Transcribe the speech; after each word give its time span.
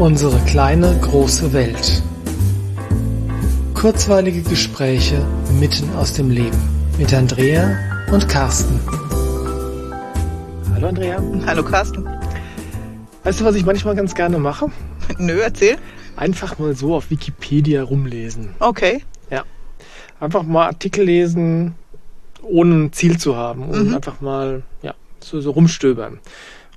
Unsere 0.00 0.38
kleine 0.46 0.98
große 1.02 1.52
Welt. 1.52 2.02
Kurzweilige 3.74 4.40
Gespräche 4.42 5.22
mitten 5.60 5.94
aus 5.94 6.14
dem 6.14 6.30
Leben 6.30 6.58
mit 6.98 7.12
Andrea 7.12 7.76
und 8.10 8.26
Carsten. 8.26 8.80
Hallo 10.74 10.88
Andrea. 10.88 11.22
Hallo 11.44 11.62
Carsten. 11.62 12.08
Weißt 13.24 13.40
du, 13.42 13.44
was 13.44 13.54
ich 13.56 13.66
manchmal 13.66 13.94
ganz 13.94 14.14
gerne 14.14 14.38
mache? 14.38 14.70
Nö, 15.18 15.38
erzähl. 15.40 15.76
Einfach 16.16 16.58
mal 16.58 16.74
so 16.74 16.94
auf 16.94 17.10
Wikipedia 17.10 17.82
rumlesen. 17.82 18.54
Okay. 18.58 19.02
Ja. 19.30 19.44
Einfach 20.18 20.44
mal 20.44 20.68
Artikel 20.68 21.04
lesen, 21.04 21.74
ohne 22.42 22.74
ein 22.86 22.92
Ziel 22.94 23.18
zu 23.18 23.36
haben 23.36 23.68
und 23.68 23.88
Mhm. 23.88 23.94
einfach 23.96 24.22
mal 24.22 24.62
ja, 24.82 24.94
so, 25.20 25.42
so 25.42 25.50
rumstöbern. 25.50 26.20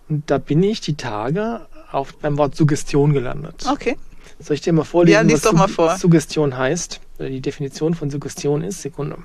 Und 0.10 0.30
da 0.30 0.38
bin 0.40 0.62
ich 0.62 0.82
die 0.82 0.96
Tage 0.96 1.62
auf, 1.94 2.16
beim 2.16 2.38
Wort 2.38 2.56
Suggestion 2.56 3.14
gelandet. 3.14 3.66
Okay. 3.70 3.98
Soll 4.40 4.56
ich 4.56 4.62
dir 4.62 4.74
mal 4.74 4.84
vorlesen, 4.84 5.14
Ja, 5.14 5.22
lies 5.22 5.36
was 5.36 5.42
doch 5.44 5.54
mal 5.54 5.68
vor. 5.68 5.98
Suggestion 5.98 6.58
heißt? 6.58 7.00
Oder 7.20 7.30
die 7.30 7.42
Definition 7.42 7.94
von 7.94 8.10
Suggestion 8.10 8.64
ist, 8.64 8.82
Sekunde. 8.82 9.18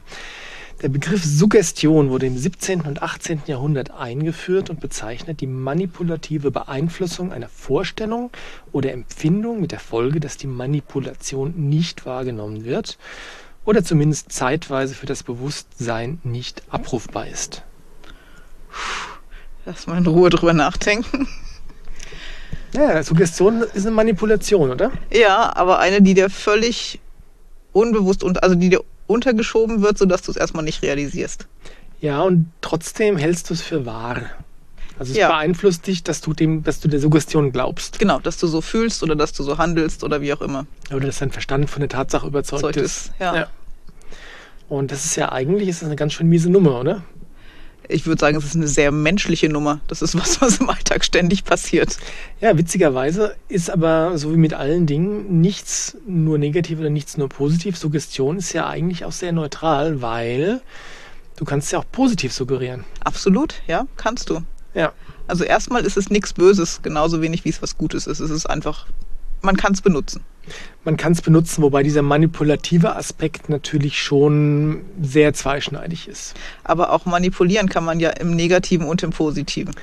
Der 0.82 0.88
Begriff 0.88 1.24
Suggestion 1.24 2.10
wurde 2.10 2.26
im 2.26 2.38
17. 2.38 2.82
und 2.82 3.02
18. 3.02 3.42
Jahrhundert 3.46 3.90
eingeführt 3.90 4.70
und 4.70 4.78
bezeichnet 4.78 5.40
die 5.40 5.48
manipulative 5.48 6.52
Beeinflussung 6.52 7.32
einer 7.32 7.48
Vorstellung 7.48 8.30
oder 8.70 8.92
Empfindung 8.92 9.60
mit 9.60 9.72
der 9.72 9.80
Folge, 9.80 10.20
dass 10.20 10.36
die 10.36 10.46
Manipulation 10.46 11.52
nicht 11.56 12.06
wahrgenommen 12.06 12.64
wird 12.64 12.96
oder 13.64 13.82
zumindest 13.82 14.30
zeitweise 14.30 14.94
für 14.94 15.06
das 15.06 15.24
Bewusstsein 15.24 16.20
nicht 16.22 16.62
abrufbar 16.70 17.26
ist. 17.26 17.64
Lass 19.66 19.88
mal 19.88 19.98
in 19.98 20.06
Ruhe 20.06 20.30
drüber 20.30 20.52
nachdenken. 20.52 21.26
Ja, 22.74 23.02
Suggestion 23.02 23.62
ist 23.62 23.86
eine 23.86 23.94
Manipulation, 23.94 24.70
oder? 24.70 24.90
Ja, 25.12 25.54
aber 25.56 25.78
eine, 25.78 26.02
die 26.02 26.14
dir 26.14 26.30
völlig 26.30 27.00
unbewusst 27.72 28.22
und 28.22 28.42
also 28.42 28.54
die 28.54 28.68
dir 28.68 28.82
untergeschoben 29.06 29.82
wird, 29.82 29.98
sodass 29.98 30.22
du 30.22 30.30
es 30.30 30.36
erstmal 30.36 30.64
nicht 30.64 30.82
realisierst. 30.82 31.46
Ja, 32.00 32.22
und 32.22 32.50
trotzdem 32.60 33.16
hältst 33.16 33.48
du 33.50 33.54
es 33.54 33.62
für 33.62 33.86
wahr. 33.86 34.20
Also 34.98 35.12
es 35.12 35.18
Ja. 35.18 35.28
beeinflusst 35.28 35.86
dich, 35.86 36.02
dass 36.02 36.20
du 36.20 36.32
dem, 36.34 36.62
dass 36.64 36.80
du 36.80 36.88
der 36.88 37.00
Suggestion 37.00 37.52
glaubst. 37.52 37.98
Genau, 37.98 38.18
dass 38.18 38.36
du 38.36 38.46
so 38.46 38.60
fühlst 38.60 39.02
oder 39.02 39.16
dass 39.16 39.32
du 39.32 39.42
so 39.44 39.56
handelst 39.58 40.04
oder 40.04 40.20
wie 40.20 40.32
auch 40.32 40.40
immer. 40.40 40.66
Oder 40.92 41.06
dass 41.06 41.18
dein 41.18 41.30
Verstand 41.30 41.70
von 41.70 41.80
der 41.80 41.88
Tatsache 41.88 42.26
überzeugt 42.26 42.62
Zeugt 42.62 42.76
ist. 42.76 43.06
ist, 43.06 43.12
ja. 43.20 43.46
Und 44.68 44.92
das 44.92 45.04
ist 45.04 45.16
ja 45.16 45.32
eigentlich 45.32 45.68
ist 45.68 45.80
das 45.82 45.86
eine 45.86 45.96
ganz 45.96 46.12
schön 46.12 46.28
miese 46.28 46.50
Nummer, 46.50 46.80
oder? 46.80 47.02
Ich 47.90 48.06
würde 48.06 48.20
sagen, 48.20 48.36
es 48.36 48.44
ist 48.44 48.54
eine 48.54 48.68
sehr 48.68 48.92
menschliche 48.92 49.48
Nummer. 49.48 49.80
Das 49.88 50.02
ist 50.02 50.14
was, 50.14 50.40
was 50.42 50.58
im 50.58 50.68
Alltag 50.68 51.04
ständig 51.04 51.44
passiert. 51.44 51.96
Ja, 52.40 52.56
witzigerweise 52.58 53.34
ist 53.48 53.70
aber 53.70 54.18
so 54.18 54.32
wie 54.32 54.36
mit 54.36 54.52
allen 54.52 54.86
Dingen 54.86 55.40
nichts 55.40 55.96
nur 56.06 56.36
negativ 56.38 56.78
oder 56.78 56.90
nichts 56.90 57.16
nur 57.16 57.30
positiv. 57.30 57.78
Suggestion 57.78 58.36
ist 58.36 58.52
ja 58.52 58.68
eigentlich 58.68 59.06
auch 59.06 59.12
sehr 59.12 59.32
neutral, 59.32 60.02
weil 60.02 60.60
du 61.36 61.46
kannst 61.46 61.72
ja 61.72 61.78
auch 61.78 61.86
positiv 61.90 62.32
suggerieren. 62.32 62.84
Absolut, 63.04 63.62
ja, 63.66 63.86
kannst 63.96 64.28
du. 64.28 64.42
Ja. 64.74 64.92
Also 65.26 65.44
erstmal 65.44 65.84
ist 65.84 65.96
es 65.96 66.10
nichts 66.10 66.32
Böses, 66.34 66.80
genauso 66.82 67.22
wenig 67.22 67.44
wie 67.44 67.50
es 67.50 67.62
was 67.62 67.78
Gutes 67.78 68.06
ist. 68.06 68.20
Es 68.20 68.30
ist 68.30 68.46
einfach, 68.46 68.86
man 69.42 69.56
kann 69.56 69.72
es 69.72 69.82
benutzen. 69.82 70.22
Man 70.84 70.96
kann 70.96 71.12
es 71.12 71.20
benutzen, 71.20 71.62
wobei 71.62 71.82
dieser 71.82 72.02
manipulative 72.02 72.96
Aspekt 72.96 73.48
natürlich 73.50 74.00
schon 74.02 74.82
sehr 75.02 75.34
zweischneidig 75.34 76.08
ist. 76.08 76.34
Aber 76.64 76.92
auch 76.92 77.04
manipulieren 77.04 77.68
kann 77.68 77.84
man 77.84 78.00
ja 78.00 78.10
im 78.10 78.34
Negativen 78.34 78.86
und 78.86 79.02
im 79.02 79.10
Positiven. 79.10 79.74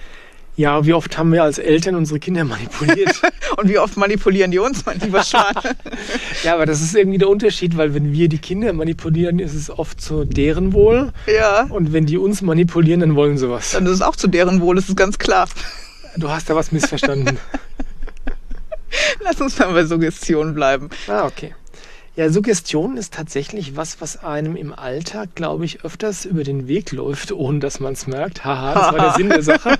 Ja, 0.58 0.86
wie 0.86 0.94
oft 0.94 1.18
haben 1.18 1.34
wir 1.34 1.44
als 1.44 1.58
Eltern 1.58 1.96
unsere 1.96 2.20
Kinder 2.20 2.44
manipuliert? 2.46 3.22
Und 3.58 3.70
wie 3.70 3.80
oft 3.80 3.96
manipulieren 3.96 4.52
die 4.52 4.60
uns, 4.60 4.86
mein 4.86 5.00
lieber 5.00 5.24
Schwan? 5.24 5.54
ja, 6.44 6.56
aber 6.56 6.66
das 6.66 6.82
ist 6.82 6.96
irgendwie 6.96 7.18
der 7.18 7.30
Unterschied, 7.30 7.78
weil 7.78 7.94
wenn 7.94 8.12
wir 8.12 8.28
die 8.28 8.38
Kinder 8.38 8.74
manipulieren, 8.74 9.40
ist 9.40 9.54
es 9.54 9.70
oft 9.70 10.02
zu 10.02 10.26
deren 10.26 10.74
Wohl. 10.74 11.14
ja. 11.28 11.64
Und 11.70 11.94
wenn 11.94 12.06
die 12.06 12.18
uns 12.18 12.42
manipulieren, 12.42 13.00
dann 13.00 13.16
wollen 13.16 13.38
sie 13.38 13.50
was. 13.50 13.72
Dann 13.72 13.86
ist 13.86 13.92
es 13.94 14.02
auch 14.02 14.16
zu 14.16 14.28
deren 14.28 14.60
Wohl, 14.62 14.76
das 14.76 14.90
ist 14.90 14.98
ganz 14.98 15.18
klar. 15.18 15.48
Du 16.18 16.30
hast 16.30 16.50
da 16.50 16.56
was 16.56 16.72
missverstanden. 16.72 17.38
Lass 19.24 19.42
uns 19.42 19.58
mal 19.60 19.74
bei 19.74 19.86
Suggestion 19.86 20.54
bleiben. 20.54 20.90
ah, 21.08 21.26
okay. 21.26 21.54
Ja, 22.16 22.30
Suggestion 22.30 22.96
ist 22.96 23.14
tatsächlich 23.14 23.76
was, 23.76 24.00
was 24.00 24.24
einem 24.24 24.56
im 24.56 24.74
Alltag, 24.74 25.36
glaube 25.36 25.66
ich, 25.66 25.84
öfters 25.84 26.24
über 26.24 26.46
den 26.46 26.66
Weg 26.70 26.94
läuft, 26.94 27.34
ohne 27.34 27.60
dass 27.60 27.82
man 27.82 27.92
es 27.92 28.08
merkt. 28.08 28.46
Haha, 28.46 28.74
das 28.74 28.84
war 28.94 29.00
der 29.00 29.14
Sinn 29.16 29.28
der 29.30 29.42
Sache. 29.44 29.78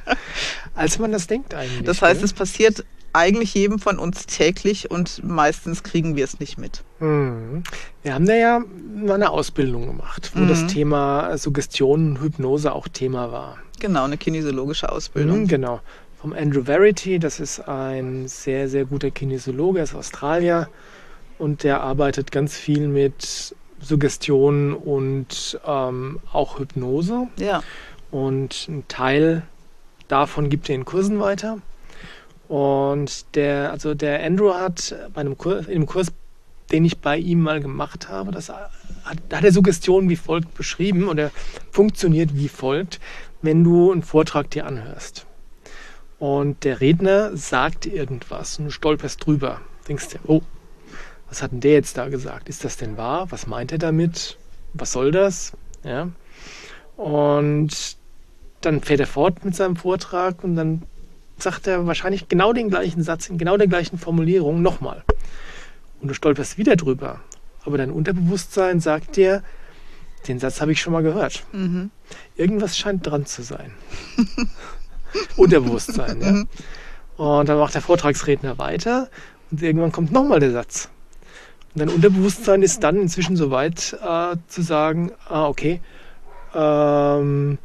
Als 0.74 0.98
man 0.98 1.12
das 1.12 1.26
denkt 1.26 1.54
eigentlich. 1.54 1.84
Das 1.84 2.02
heißt, 2.02 2.20
gell? 2.20 2.24
es 2.24 2.32
passiert 2.32 2.84
eigentlich 3.12 3.54
jedem 3.54 3.78
von 3.78 3.98
uns 3.98 4.26
täglich 4.26 4.90
und 4.90 5.24
meistens 5.24 5.82
kriegen 5.82 6.16
wir 6.16 6.24
es 6.24 6.38
nicht 6.38 6.58
mit. 6.58 6.84
Mhm. 7.00 7.62
Wir 8.02 8.14
haben 8.14 8.26
da 8.26 8.34
ja 8.34 8.60
mal 8.94 9.14
eine 9.14 9.30
Ausbildung 9.30 9.86
gemacht, 9.86 10.32
wo 10.34 10.40
Mhm. 10.40 10.48
das 10.48 10.66
Thema 10.66 11.36
Suggestion 11.38 12.10
und 12.10 12.20
Hypnose 12.20 12.72
auch 12.72 12.88
Thema 12.88 13.32
war. 13.32 13.56
Genau, 13.80 14.04
eine 14.04 14.18
kinesiologische 14.18 14.90
Ausbildung. 14.92 15.40
Mhm, 15.40 15.48
genau. 15.48 15.80
Vom 16.20 16.32
Andrew 16.32 16.64
Verity, 16.64 17.18
das 17.18 17.40
ist 17.40 17.60
ein 17.68 18.26
sehr, 18.26 18.68
sehr 18.68 18.84
guter 18.84 19.10
Kinesiologe, 19.10 19.80
er 19.80 19.84
ist 19.84 19.94
Australier 19.94 20.68
und 21.38 21.62
der 21.62 21.82
arbeitet 21.82 22.32
ganz 22.32 22.56
viel 22.56 22.88
mit 22.88 23.54
Suggestion 23.80 24.72
und 24.72 25.60
ähm, 25.66 26.20
auch 26.32 26.58
Hypnose. 26.58 27.28
Ja. 27.38 27.62
Und 28.10 28.66
ein 28.68 28.84
Teil 28.88 29.42
davon 30.08 30.48
gibt 30.48 30.68
er 30.68 30.76
in 30.76 30.84
Kursen 30.84 31.20
weiter. 31.20 31.58
Und 32.48 33.34
der, 33.34 33.72
also 33.72 33.94
der 33.94 34.24
Andrew 34.24 34.54
hat 34.54 34.94
bei 35.12 35.20
einem 35.20 35.36
Kurs, 35.36 35.66
in 35.66 35.74
einem 35.74 35.86
Kurs, 35.86 36.08
den 36.70 36.84
ich 36.84 36.98
bei 36.98 37.18
ihm 37.18 37.42
mal 37.42 37.60
gemacht 37.60 38.08
habe, 38.08 38.30
das 38.30 38.48
hat, 38.48 38.70
hat 39.04 39.44
er 39.44 39.52
Suggestion 39.52 40.08
wie 40.08 40.16
folgt 40.16 40.54
beschrieben 40.54 41.08
oder 41.08 41.30
funktioniert 41.70 42.34
wie 42.34 42.48
folgt, 42.48 43.00
wenn 43.42 43.64
du 43.64 43.92
einen 43.92 44.02
Vortrag 44.02 44.50
dir 44.50 44.66
anhörst. 44.66 45.26
Und 46.18 46.64
der 46.64 46.80
Redner 46.80 47.36
sagt 47.36 47.86
irgendwas 47.86 48.58
und 48.58 48.66
du 48.66 48.70
stolperst 48.70 49.24
drüber. 49.24 49.60
Denkst 49.86 50.08
dir, 50.08 50.20
oh, 50.26 50.42
was 51.28 51.42
hat 51.42 51.52
denn 51.52 51.60
der 51.60 51.72
jetzt 51.72 51.98
da 51.98 52.08
gesagt? 52.08 52.48
Ist 52.48 52.64
das 52.64 52.76
denn 52.76 52.96
wahr? 52.96 53.30
Was 53.30 53.46
meint 53.46 53.72
er 53.72 53.78
damit? 53.78 54.38
Was 54.72 54.92
soll 54.92 55.10
das? 55.10 55.52
Ja. 55.84 56.08
Und 56.96 57.96
dann 58.62 58.80
fährt 58.80 59.00
er 59.00 59.06
fort 59.06 59.44
mit 59.44 59.54
seinem 59.54 59.76
Vortrag 59.76 60.42
und 60.42 60.56
dann 60.56 60.82
sagt 61.38 61.66
er 61.66 61.86
wahrscheinlich 61.86 62.28
genau 62.28 62.52
den 62.52 62.70
gleichen 62.70 63.02
Satz 63.02 63.28
in 63.28 63.36
genau 63.36 63.56
der 63.56 63.66
gleichen 63.66 63.98
Formulierung 63.98 64.62
nochmal. 64.62 65.04
Und 66.00 66.08
du 66.08 66.14
stolperst 66.14 66.56
wieder 66.56 66.76
drüber. 66.76 67.20
Aber 67.64 67.78
dein 67.78 67.90
Unterbewusstsein 67.90 68.80
sagt 68.80 69.16
dir, 69.16 69.42
den 70.28 70.38
Satz 70.38 70.60
habe 70.60 70.72
ich 70.72 70.80
schon 70.80 70.92
mal 70.92 71.02
gehört. 71.02 71.44
Mhm. 71.52 71.90
Irgendwas 72.36 72.78
scheint 72.78 73.06
dran 73.06 73.26
zu 73.26 73.42
sein. 73.42 73.72
Unterbewusstsein, 75.36 76.20
ja. 76.20 76.32
Mhm. 76.32 76.48
Und 77.16 77.48
dann 77.48 77.58
macht 77.58 77.74
der 77.74 77.82
Vortragsredner 77.82 78.58
weiter 78.58 79.08
und 79.50 79.62
irgendwann 79.62 79.92
kommt 79.92 80.12
nochmal 80.12 80.40
der 80.40 80.52
Satz. 80.52 80.90
Und 81.74 81.80
dein 81.80 81.88
Unterbewusstsein 81.88 82.62
ist 82.62 82.82
dann 82.82 82.96
inzwischen 82.96 83.36
so 83.36 83.50
weit 83.50 83.96
äh, 84.02 84.36
zu 84.48 84.62
sagen, 84.62 85.12
ah, 85.28 85.46
okay, 85.46 85.80
ähm, 86.54 87.58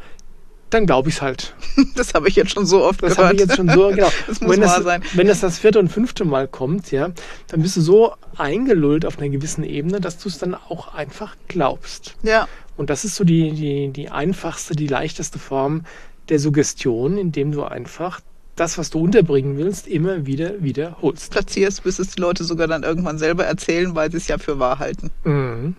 dann 0.69 0.85
glaube 0.85 1.09
ich 1.09 1.15
es 1.15 1.21
halt. 1.21 1.55
Das 1.95 2.13
habe 2.13 2.27
ich 2.27 2.35
jetzt 2.35 2.51
schon 2.51 2.65
so 2.65 2.83
oft 2.83 3.01
Das 3.01 3.11
gehört. 3.15 3.27
habe 3.27 3.35
ich 3.35 3.41
jetzt 3.41 3.55
schon 3.55 3.69
so, 3.69 3.89
genau. 3.89 4.09
Das 4.27 4.41
muss 4.41 4.51
wenn 4.51 4.61
wahr 4.61 4.75
das, 4.75 4.83
sein. 4.83 5.03
Wenn 5.13 5.27
das 5.27 5.39
das 5.39 5.59
vierte 5.59 5.79
und 5.79 5.89
fünfte 5.89 6.25
Mal 6.25 6.47
kommt, 6.47 6.91
ja, 6.91 7.09
dann 7.47 7.61
bist 7.61 7.77
du 7.77 7.81
so 7.81 8.13
eingelullt 8.37 9.05
auf 9.05 9.17
einer 9.17 9.29
gewissen 9.29 9.63
Ebene, 9.63 9.99
dass 10.01 10.17
du 10.17 10.29
es 10.29 10.37
dann 10.37 10.55
auch 10.55 10.93
einfach 10.93 11.35
glaubst. 11.47 12.15
Ja, 12.23 12.47
Und 12.77 12.89
das 12.89 13.05
ist 13.05 13.15
so 13.15 13.23
die, 13.23 13.51
die, 13.51 13.89
die 13.89 14.09
einfachste, 14.09 14.75
die 14.75 14.87
leichteste 14.87 15.39
Form 15.39 15.83
der 16.29 16.39
Suggestion, 16.39 17.17
indem 17.17 17.51
du 17.51 17.63
einfach 17.63 18.21
das, 18.55 18.77
was 18.77 18.89
du 18.89 18.99
unterbringen 18.99 19.57
willst, 19.57 19.87
immer 19.87 20.25
wieder 20.25 20.61
wiederholst. 20.61 21.31
platzierst, 21.31 21.83
bis 21.83 21.99
es 21.99 22.15
die 22.15 22.21
Leute 22.21 22.43
sogar 22.43 22.67
dann 22.67 22.83
irgendwann 22.83 23.17
selber 23.17 23.45
erzählen, 23.45 23.95
weil 23.95 24.11
sie 24.11 24.17
es 24.17 24.27
ja 24.27 24.37
für 24.37 24.59
wahr 24.59 24.79
halten. 24.79 25.09
Mhm. 25.23 25.75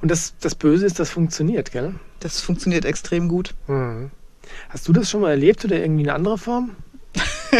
Und 0.00 0.10
das, 0.10 0.34
das 0.40 0.54
Böse 0.54 0.86
ist, 0.86 1.00
das 1.00 1.10
funktioniert, 1.10 1.72
gell? 1.72 1.94
Das 2.20 2.40
funktioniert 2.40 2.84
extrem 2.84 3.28
gut. 3.28 3.54
Mhm. 3.66 4.10
Hast 4.68 4.86
du 4.88 4.92
das 4.92 5.10
schon 5.10 5.20
mal 5.20 5.30
erlebt 5.30 5.64
oder 5.64 5.78
irgendwie 5.78 6.04
eine 6.04 6.14
andere 6.14 6.38
Form? 6.38 6.76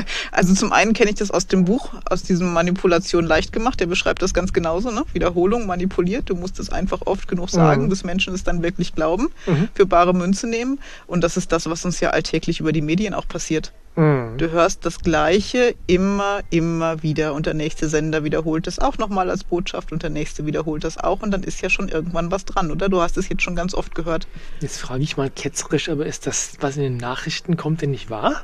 Also 0.32 0.54
zum 0.54 0.72
einen 0.72 0.92
kenne 0.92 1.10
ich 1.10 1.16
das 1.16 1.30
aus 1.30 1.46
dem 1.46 1.64
Buch, 1.64 1.90
aus 2.08 2.22
diesem 2.22 2.52
Manipulation 2.52 3.24
leicht 3.24 3.52
gemacht. 3.52 3.80
Der 3.80 3.86
beschreibt 3.86 4.22
das 4.22 4.34
ganz 4.34 4.52
genauso, 4.52 4.90
ne? 4.90 5.04
Wiederholung 5.12 5.66
manipuliert. 5.66 6.28
Du 6.30 6.34
musst 6.34 6.58
es 6.58 6.70
einfach 6.70 7.02
oft 7.06 7.28
genug 7.28 7.50
sagen, 7.50 7.84
Mhm. 7.84 7.88
bis 7.88 8.04
Menschen 8.04 8.34
es 8.34 8.44
dann 8.44 8.62
wirklich 8.62 8.94
glauben, 8.94 9.28
Mhm. 9.46 9.68
für 9.74 9.86
bare 9.86 10.14
Münze 10.14 10.46
nehmen. 10.46 10.80
Und 11.06 11.22
das 11.22 11.36
ist 11.36 11.52
das, 11.52 11.68
was 11.68 11.84
uns 11.84 12.00
ja 12.00 12.10
alltäglich 12.10 12.60
über 12.60 12.72
die 12.72 12.82
Medien 12.82 13.14
auch 13.14 13.28
passiert. 13.28 13.72
Mhm. 13.96 14.38
Du 14.38 14.50
hörst 14.50 14.84
das 14.84 14.98
Gleiche 15.00 15.74
immer, 15.86 16.40
immer 16.50 17.02
wieder 17.04 17.32
und 17.34 17.46
der 17.46 17.54
nächste 17.54 17.88
Sender 17.88 18.24
wiederholt 18.24 18.66
es 18.66 18.80
auch 18.80 18.98
nochmal 18.98 19.30
als 19.30 19.44
Botschaft 19.44 19.92
und 19.92 20.02
der 20.02 20.10
nächste 20.10 20.46
wiederholt 20.46 20.82
das 20.82 20.98
auch 20.98 21.22
und 21.22 21.30
dann 21.30 21.44
ist 21.44 21.62
ja 21.62 21.70
schon 21.70 21.88
irgendwann 21.88 22.32
was 22.32 22.44
dran, 22.44 22.72
oder? 22.72 22.88
Du 22.88 23.00
hast 23.00 23.16
es 23.16 23.28
jetzt 23.28 23.42
schon 23.42 23.54
ganz 23.54 23.72
oft 23.72 23.94
gehört. 23.94 24.26
Jetzt 24.60 24.78
frage 24.78 25.04
ich 25.04 25.16
mal 25.16 25.30
ketzerisch, 25.30 25.88
aber 25.90 26.06
ist 26.06 26.26
das, 26.26 26.54
was 26.60 26.76
in 26.76 26.82
den 26.82 26.96
Nachrichten 26.96 27.56
kommt, 27.56 27.82
denn 27.82 27.92
nicht 27.92 28.10
wahr? 28.10 28.42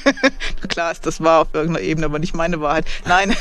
Klar 0.68 0.92
ist 0.92 1.06
das 1.06 1.20
wahr 1.20 1.42
auf 1.42 1.48
irgendeiner 1.52 1.84
Ebene, 1.84 2.06
aber 2.06 2.18
nicht 2.18 2.34
meine 2.34 2.60
Wahrheit. 2.60 2.86
Nein. 3.06 3.34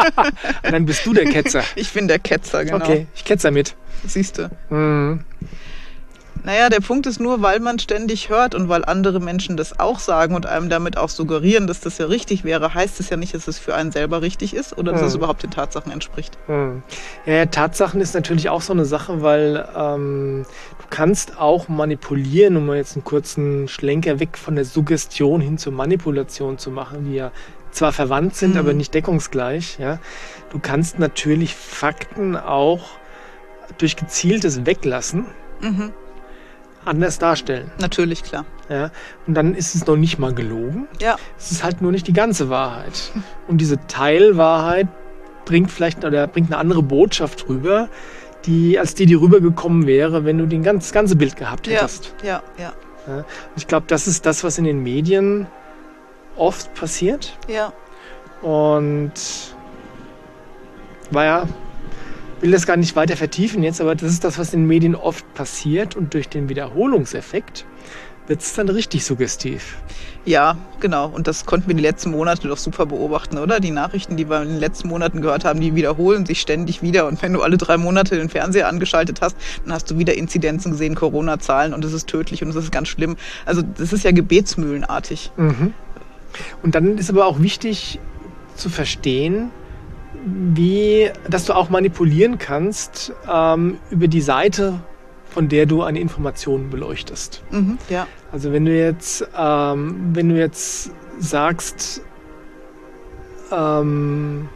Dann 0.62 0.86
bist 0.86 1.04
du 1.06 1.12
der 1.14 1.26
Ketzer. 1.26 1.64
Ich 1.74 1.92
bin 1.92 2.08
der 2.08 2.18
Ketzer, 2.18 2.64
genau. 2.64 2.76
Okay, 2.76 3.06
ich 3.14 3.24
ketzer 3.24 3.50
mit. 3.50 3.74
Siehst 4.06 4.38
du. 4.38 4.50
Mhm. 4.70 5.24
Naja, 6.44 6.68
der 6.70 6.80
Punkt 6.80 7.06
ist 7.06 7.20
nur, 7.20 7.42
weil 7.42 7.60
man 7.60 7.78
ständig 7.78 8.28
hört 8.30 8.54
und 8.54 8.68
weil 8.68 8.84
andere 8.84 9.20
Menschen 9.20 9.56
das 9.56 9.78
auch 9.80 9.98
sagen 9.98 10.34
und 10.34 10.46
einem 10.46 10.68
damit 10.68 10.96
auch 10.96 11.08
suggerieren, 11.08 11.66
dass 11.66 11.80
das 11.80 11.98
ja 11.98 12.06
richtig 12.06 12.44
wäre, 12.44 12.72
heißt 12.74 13.00
es 13.00 13.10
ja 13.10 13.16
nicht, 13.16 13.34
dass 13.34 13.48
es 13.48 13.58
für 13.58 13.74
einen 13.74 13.92
selber 13.92 14.22
richtig 14.22 14.54
ist 14.54 14.76
oder 14.78 14.92
dass 14.92 15.02
es 15.02 15.12
Mhm. 15.14 15.18
überhaupt 15.18 15.42
den 15.42 15.50
Tatsachen 15.50 15.92
entspricht. 15.92 16.38
Hm. 16.46 16.82
Ja, 17.26 17.46
Tatsachen 17.46 18.00
ist 18.00 18.14
natürlich 18.14 18.48
auch 18.48 18.62
so 18.62 18.72
eine 18.72 18.84
Sache, 18.84 19.22
weil 19.22 19.68
ähm, 19.76 20.44
du 20.78 20.84
kannst 20.90 21.38
auch 21.38 21.68
manipulieren, 21.68 22.56
um 22.56 22.66
mal 22.66 22.76
jetzt 22.76 22.96
einen 22.96 23.04
kurzen 23.04 23.68
Schlenker 23.68 24.20
weg 24.20 24.38
von 24.38 24.54
der 24.54 24.64
Suggestion 24.64 25.40
hin 25.40 25.58
zur 25.58 25.72
Manipulation 25.72 26.56
zu 26.58 26.70
machen, 26.70 27.04
die 27.04 27.14
ja 27.16 27.30
zwar 27.70 27.92
verwandt 27.92 28.34
sind, 28.36 28.52
Mhm. 28.54 28.58
aber 28.58 28.72
nicht 28.72 28.94
deckungsgleich. 28.94 29.78
Ja, 29.78 29.98
du 30.50 30.58
kannst 30.58 30.98
natürlich 30.98 31.54
Fakten 31.54 32.36
auch 32.36 32.86
durch 33.76 33.96
gezieltes 33.96 34.64
Weglassen 34.64 35.26
Mhm. 35.60 35.92
Anders 36.84 37.18
darstellen. 37.18 37.70
Natürlich, 37.80 38.22
klar. 38.22 38.44
Ja, 38.68 38.90
und 39.26 39.34
dann 39.34 39.54
ist 39.54 39.74
es 39.74 39.86
noch 39.86 39.96
nicht 39.96 40.18
mal 40.18 40.34
gelogen. 40.34 40.88
Ja. 41.00 41.16
Es 41.38 41.50
ist 41.52 41.64
halt 41.64 41.80
nur 41.82 41.90
nicht 41.92 42.06
die 42.06 42.12
ganze 42.12 42.50
Wahrheit. 42.50 43.12
Und 43.46 43.58
diese 43.60 43.78
Teilwahrheit 43.86 44.88
bringt 45.46 45.70
vielleicht 45.70 46.04
oder 46.04 46.26
bringt 46.26 46.48
eine 46.52 46.58
andere 46.58 46.82
Botschaft 46.82 47.48
rüber, 47.48 47.88
die, 48.44 48.78
als 48.78 48.94
die, 48.94 49.06
die 49.06 49.14
rübergekommen 49.14 49.86
wäre, 49.86 50.24
wenn 50.24 50.38
du 50.38 50.46
den 50.46 50.62
ganz, 50.62 50.84
das 50.84 50.92
ganze 50.92 51.16
Bild 51.16 51.36
gehabt 51.36 51.66
Ja, 51.66 51.74
hättest. 51.80 52.14
ja, 52.22 52.42
ja, 52.58 52.72
Und 53.16 53.24
ich 53.56 53.66
glaube, 53.66 53.86
das 53.88 54.06
ist 54.06 54.26
das, 54.26 54.44
was 54.44 54.58
in 54.58 54.64
den 54.64 54.82
Medien 54.82 55.46
oft 56.36 56.72
passiert. 56.74 57.36
ja. 57.48 57.72
Und 58.42 59.12
war 61.10 61.24
ja, 61.24 61.42
will 62.40 62.50
das 62.50 62.66
gar 62.66 62.76
nicht 62.76 62.96
weiter 62.96 63.16
vertiefen 63.16 63.62
jetzt, 63.62 63.80
aber 63.80 63.94
das 63.94 64.10
ist 64.10 64.24
das, 64.24 64.38
was 64.38 64.54
in 64.54 64.62
den 64.62 64.66
Medien 64.68 64.94
oft 64.94 65.32
passiert. 65.34 65.96
Und 65.96 66.14
durch 66.14 66.28
den 66.28 66.48
Wiederholungseffekt 66.48 67.64
wird 68.26 68.42
es 68.42 68.52
dann 68.54 68.68
richtig 68.68 69.04
suggestiv. 69.04 69.78
Ja, 70.24 70.58
genau. 70.80 71.08
Und 71.08 71.26
das 71.26 71.46
konnten 71.46 71.68
wir 71.68 71.74
die 71.74 71.82
letzten 71.82 72.10
Monate 72.10 72.46
doch 72.46 72.58
super 72.58 72.84
beobachten, 72.84 73.38
oder? 73.38 73.60
Die 73.60 73.70
Nachrichten, 73.70 74.16
die 74.16 74.28
wir 74.28 74.42
in 74.42 74.48
den 74.48 74.58
letzten 74.58 74.88
Monaten 74.88 75.22
gehört 75.22 75.44
haben, 75.44 75.60
die 75.60 75.74
wiederholen 75.74 76.26
sich 76.26 76.40
ständig 76.40 76.82
wieder. 76.82 77.06
Und 77.06 77.22
wenn 77.22 77.32
du 77.32 77.42
alle 77.42 77.56
drei 77.56 77.78
Monate 77.78 78.16
den 78.16 78.28
Fernseher 78.28 78.68
angeschaltet 78.68 79.20
hast, 79.22 79.36
dann 79.64 79.72
hast 79.72 79.90
du 79.90 79.98
wieder 79.98 80.14
Inzidenzen 80.14 80.72
gesehen, 80.72 80.94
Corona-Zahlen 80.94 81.72
und 81.72 81.84
es 81.84 81.94
ist 81.94 82.08
tödlich 82.08 82.42
und 82.42 82.50
es 82.50 82.56
ist 82.56 82.70
ganz 82.70 82.88
schlimm. 82.88 83.16
Also 83.46 83.62
das 83.62 83.92
ist 83.94 84.04
ja 84.04 84.10
gebetsmühlenartig. 84.10 85.32
Mhm. 85.36 85.72
Und 86.62 86.74
dann 86.74 86.98
ist 86.98 87.08
aber 87.08 87.24
auch 87.26 87.40
wichtig 87.40 87.98
zu 88.54 88.68
verstehen, 88.68 89.50
wie, 90.24 91.10
dass 91.28 91.44
du 91.44 91.54
auch 91.54 91.70
manipulieren 91.70 92.38
kannst 92.38 93.12
ähm, 93.30 93.78
über 93.90 94.08
die 94.08 94.20
Seite, 94.20 94.80
von 95.28 95.48
der 95.48 95.66
du 95.66 95.82
eine 95.82 96.00
Information 96.00 96.70
beleuchtest. 96.70 97.42
Mhm, 97.50 97.78
ja. 97.88 98.06
Also 98.32 98.52
wenn 98.52 98.64
du 98.64 98.76
jetzt, 98.76 99.26
ähm, 99.38 100.10
wenn 100.12 100.28
du 100.30 100.38
jetzt 100.38 100.90
sagst, 101.18 102.02
ähm, 103.52 104.48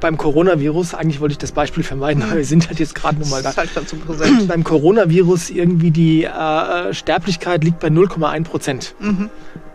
beim 0.00 0.18
Coronavirus, 0.18 0.94
eigentlich 0.94 1.20
wollte 1.20 1.32
ich 1.32 1.38
das 1.38 1.52
Beispiel 1.52 1.82
vermeiden, 1.82 2.22
aber 2.22 2.36
wir 2.36 2.44
sind 2.44 2.68
halt 2.68 2.78
jetzt 2.78 2.94
gerade 2.94 3.18
nur 3.18 3.28
mal 3.28 3.42
da. 3.42 3.44
Das 3.44 3.52
ist 3.52 3.58
halt 3.58 3.70
dazu 3.74 3.96
präsent. 3.96 4.48
Beim 4.48 4.62
Coronavirus 4.62 5.50
irgendwie 5.50 5.90
die 5.90 6.24
äh, 6.24 6.92
Sterblichkeit 6.92 7.64
liegt 7.64 7.80
bei 7.80 7.88
0,1 7.88 8.44
Prozent. 8.44 8.94
mhm. 9.00 9.30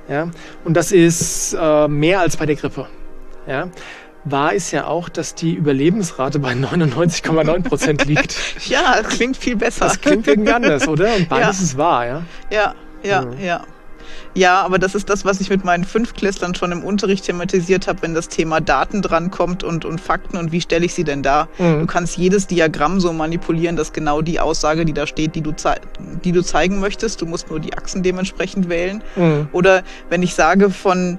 Ja? 0.08 0.28
Und 0.66 0.74
das 0.76 0.92
ist 0.92 1.56
äh, 1.60 1.88
mehr 1.88 2.20
als 2.20 2.36
bei 2.36 2.46
der 2.48 2.56
Grippe. 2.56 2.88
Ja? 3.50 3.68
Wahr 4.26 4.54
ist 4.54 4.72
ja 4.72 4.86
auch, 4.86 5.10
dass 5.10 5.34
die 5.34 5.54
Überlebensrate 5.54 6.40
bei 6.40 6.52
99,9 6.54 7.64
Prozent 7.64 8.06
liegt. 8.06 8.36
Ja, 8.68 9.02
das 9.02 9.08
klingt 9.10 9.38
viel 9.38 9.56
besser. 9.56 9.86
Das 9.86 10.00
klingt 10.02 10.28
irgendwie 10.28 10.52
anders, 10.52 10.88
oder? 10.88 11.16
Und 11.16 11.30
beides 11.30 11.58
Ja. 11.60 11.64
ist 11.64 11.78
wahr, 11.78 12.06
ja. 12.06 12.22
Ja, 12.52 12.74
ja, 13.02 13.22
Mhm. 13.22 13.40
ja. 13.42 13.62
Ja, 14.36 14.62
aber 14.62 14.78
das 14.78 14.94
ist 14.96 15.10
das, 15.10 15.26
was 15.26 15.42
ich 15.42 15.50
mit 15.50 15.64
meinen 15.66 15.84
Fünftklässlern 15.84 16.54
schon 16.54 16.72
im 16.72 16.84
Unterricht 16.84 17.26
thematisiert 17.26 17.88
habe, 17.88 18.02
wenn 18.04 18.14
das 18.14 18.28
Thema 18.28 18.60
Daten 18.62 19.02
drankommt 19.02 19.64
und, 19.64 19.86
und 19.86 20.00
Fakten 20.02 20.38
und 20.38 20.52
wie 20.52 20.62
stelle 20.62 20.86
ich 20.86 20.94
sie 20.94 21.04
denn 21.04 21.24
dar. 21.24 21.48
Mhm. 21.58 21.80
Du 21.82 21.86
kannst 21.88 22.18
jedes 22.18 22.46
Diagramm 22.46 23.00
so 23.00 23.12
manipulieren, 23.14 23.76
dass 23.76 23.92
genau 23.94 24.22
die 24.22 24.40
Aussage, 24.40 24.86
die 24.86 24.94
da 24.94 25.08
steht, 25.08 25.34
die 25.36 25.42
du, 25.42 25.54
die 26.24 26.32
du 26.32 26.44
zeigen 26.44 26.80
möchtest, 26.80 27.22
du 27.22 27.26
musst 27.26 27.50
nur 27.50 27.60
die 27.60 27.74
Achsen 27.74 28.04
dementsprechend 28.04 28.70
wählen. 28.70 29.04
Mhm. 29.16 29.48
Oder 29.52 29.84
wenn 30.10 30.22
ich 30.22 30.36
sage, 30.36 30.70
von 30.70 31.18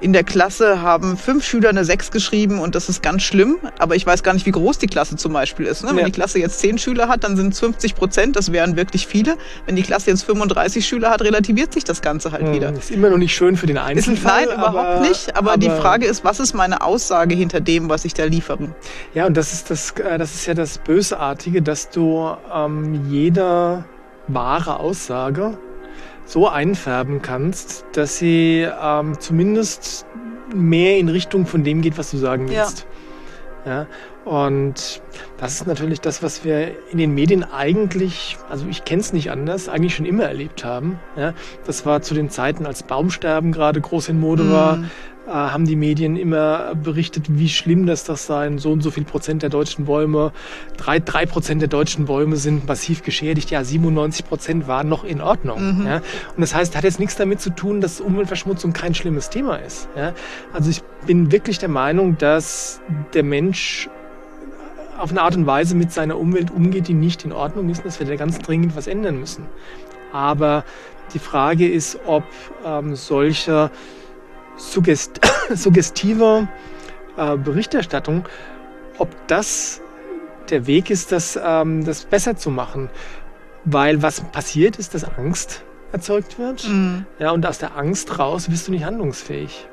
in 0.00 0.12
der 0.12 0.24
Klasse 0.24 0.82
haben 0.82 1.16
fünf 1.16 1.44
Schüler 1.44 1.70
eine 1.70 1.84
Sechs 1.84 2.10
geschrieben 2.10 2.58
und 2.60 2.74
das 2.74 2.88
ist 2.90 3.02
ganz 3.02 3.22
schlimm, 3.22 3.56
aber 3.78 3.96
ich 3.96 4.06
weiß 4.06 4.22
gar 4.22 4.34
nicht, 4.34 4.44
wie 4.44 4.50
groß 4.50 4.78
die 4.78 4.86
Klasse 4.88 5.16
zum 5.16 5.32
Beispiel 5.32 5.64
ist. 5.66 5.82
Ne? 5.84 5.90
Wenn 5.90 5.98
Ja. 6.00 6.04
die 6.04 6.12
Klasse 6.12 6.38
jetzt 6.38 6.58
zehn 6.60 6.76
Schüler 6.76 7.08
hat, 7.08 7.24
dann 7.24 7.36
sind 7.36 7.54
es 7.54 7.60
50 7.60 7.94
Prozent, 7.94 8.36
das 8.36 8.52
wären 8.52 8.76
wirklich 8.76 9.06
viele. 9.06 9.36
Wenn 9.64 9.74
die 9.74 9.82
Klasse 9.82 10.10
jetzt 10.10 10.24
35 10.24 10.86
Schüler 10.86 11.10
hat, 11.10 11.22
relativiert 11.22 11.72
sich 11.72 11.84
das 11.84 12.02
Ganze 12.02 12.32
halt 12.32 12.52
wieder. 12.52 12.72
Mhm. 12.72 12.76
Ist 12.78 12.90
immer 12.90 13.08
noch 13.08 13.16
nicht 13.18 13.34
schön 13.34 13.56
für 13.56 13.66
den 13.66 13.76
Ist, 13.76 13.82
Einzelfall. 13.82 14.46
nein, 14.46 14.54
überhaupt 14.56 14.76
aber, 14.76 15.00
nicht. 15.00 15.34
Aber, 15.36 15.56
die 15.56 15.70
Frage 15.70 16.06
ist, 16.06 16.24
was 16.24 16.40
ist 16.40 16.52
meine 16.54 16.82
Aussage 16.82 17.34
hinter 17.34 17.60
dem, 17.60 17.88
was 17.88 18.04
ich 18.04 18.12
da 18.12 18.24
liefere? 18.24 18.74
Ja, 19.14 19.26
und 19.26 19.36
das 19.36 19.52
ist 19.54 19.70
das, 19.70 19.92
äh, 19.92 20.18
das 20.18 20.34
ist 20.34 20.46
ja 20.46 20.52
das 20.54 20.76
Bösartige, 20.78 21.62
dass 21.62 21.88
du 21.88 22.30
ähm, 22.54 23.06
jede 23.10 23.84
wahre 24.28 24.78
Aussage 24.80 25.56
so 26.26 26.48
einfärben 26.48 27.22
kannst, 27.22 27.86
dass 27.92 28.18
sie 28.18 28.68
ähm, 28.82 29.18
zumindest 29.18 30.04
mehr 30.54 30.98
in 30.98 31.08
Richtung 31.08 31.46
von 31.46 31.64
dem 31.64 31.80
geht, 31.82 31.96
was 31.98 32.10
du 32.10 32.18
sagen 32.18 32.48
Ja. 32.48 32.64
willst. 32.64 32.86
Ja. 33.64 33.86
Und 34.26 35.00
das 35.38 35.54
ist 35.54 35.68
natürlich 35.68 36.00
das, 36.00 36.20
was 36.20 36.44
wir 36.44 36.72
in 36.90 36.98
den 36.98 37.14
Medien 37.14 37.44
eigentlich, 37.44 38.36
also 38.50 38.66
ich 38.68 38.84
kenne 38.84 39.00
es 39.00 39.12
nicht 39.12 39.30
anders, 39.30 39.68
eigentlich 39.68 39.94
schon 39.94 40.04
immer 40.04 40.24
erlebt 40.24 40.64
haben. 40.64 40.98
Ja. 41.16 41.32
Das 41.64 41.86
war 41.86 42.02
zu 42.02 42.12
den 42.12 42.28
Zeiten, 42.28 42.66
als 42.66 42.82
Baumsterben 42.82 43.52
gerade 43.52 43.80
groß 43.80 44.08
in 44.08 44.18
Mode 44.18 44.50
war, 44.50 44.78
Mhm. 44.78 44.90
äh, 45.28 45.30
haben 45.30 45.64
die 45.64 45.76
Medien 45.76 46.16
immer 46.16 46.74
berichtet, 46.74 47.26
wie 47.28 47.48
schlimm 47.48 47.86
das 47.86 48.02
das 48.02 48.26
sei. 48.26 48.50
So 48.58 48.72
und 48.72 48.80
so 48.82 48.90
viel 48.90 49.04
Prozent 49.04 49.42
der 49.44 49.48
deutschen 49.48 49.84
Bäume, 49.84 50.32
drei, 50.76 50.98
drei 50.98 51.24
Prozent 51.24 51.60
der 51.62 51.68
deutschen 51.68 52.06
Bäume 52.06 52.34
sind 52.34 52.66
massiv 52.66 53.04
geschädigt. 53.04 53.52
Ja, 53.52 53.62
97 53.62 54.26
Prozent 54.26 54.66
waren 54.66 54.88
noch 54.88 55.04
in 55.04 55.20
Ordnung. 55.20 55.78
Mhm. 55.82 55.86
Ja? 55.86 55.96
Und 55.98 56.40
das 56.40 56.52
heißt, 56.52 56.76
hat 56.76 56.82
jetzt 56.82 56.98
nichts 56.98 57.14
damit 57.14 57.40
zu 57.40 57.50
tun, 57.50 57.80
dass 57.80 58.00
Umweltverschmutzung 58.00 58.72
kein 58.72 58.92
schlimmes 58.92 59.30
Thema 59.30 59.54
ist. 59.58 59.88
Ja? 59.96 60.14
Also 60.52 60.68
ich 60.70 60.82
bin 61.06 61.30
wirklich 61.30 61.60
der 61.60 61.68
Meinung, 61.68 62.18
dass 62.18 62.80
der 63.14 63.22
Mensch 63.22 63.88
auf 64.98 65.10
eine 65.10 65.22
Art 65.22 65.36
und 65.36 65.46
Weise 65.46 65.74
mit 65.74 65.92
seiner 65.92 66.18
Umwelt 66.18 66.50
umgeht, 66.50 66.88
die 66.88 66.94
nicht 66.94 67.24
in 67.24 67.32
Ordnung 67.32 67.68
ist 67.68 67.78
und 67.78 67.86
dass 67.86 68.00
wir 68.00 68.06
da 68.06 68.16
ganz 68.16 68.38
dringend 68.38 68.76
was 68.76 68.86
ändern 68.86 69.18
müssen. 69.18 69.46
Aber 70.12 70.64
die 71.14 71.18
Frage 71.18 71.70
ist, 71.70 71.98
ob 72.06 72.24
ähm, 72.64 72.96
solche 72.96 73.70
suggest 74.56 75.20
suggestive 75.54 76.48
äh, 77.16 77.36
Berichterstattung, 77.36 78.26
ob 78.98 79.08
das 79.26 79.80
der 80.50 80.66
Weg 80.66 80.90
ist, 80.90 81.12
das, 81.12 81.38
ähm, 81.42 81.84
das 81.84 82.04
besser 82.04 82.36
zu 82.36 82.50
machen. 82.50 82.90
Weil 83.64 84.02
was 84.02 84.20
passiert 84.20 84.76
ist, 84.76 84.94
dass 84.94 85.04
Angst 85.04 85.64
erzeugt 85.92 86.38
wird. 86.38 86.68
Mhm. 86.68 87.06
Ja, 87.18 87.30
und 87.30 87.44
aus 87.46 87.58
der 87.58 87.76
Angst 87.76 88.18
raus 88.18 88.48
bist 88.48 88.68
du 88.68 88.72
nicht 88.72 88.84
handlungsfähig. 88.84 89.68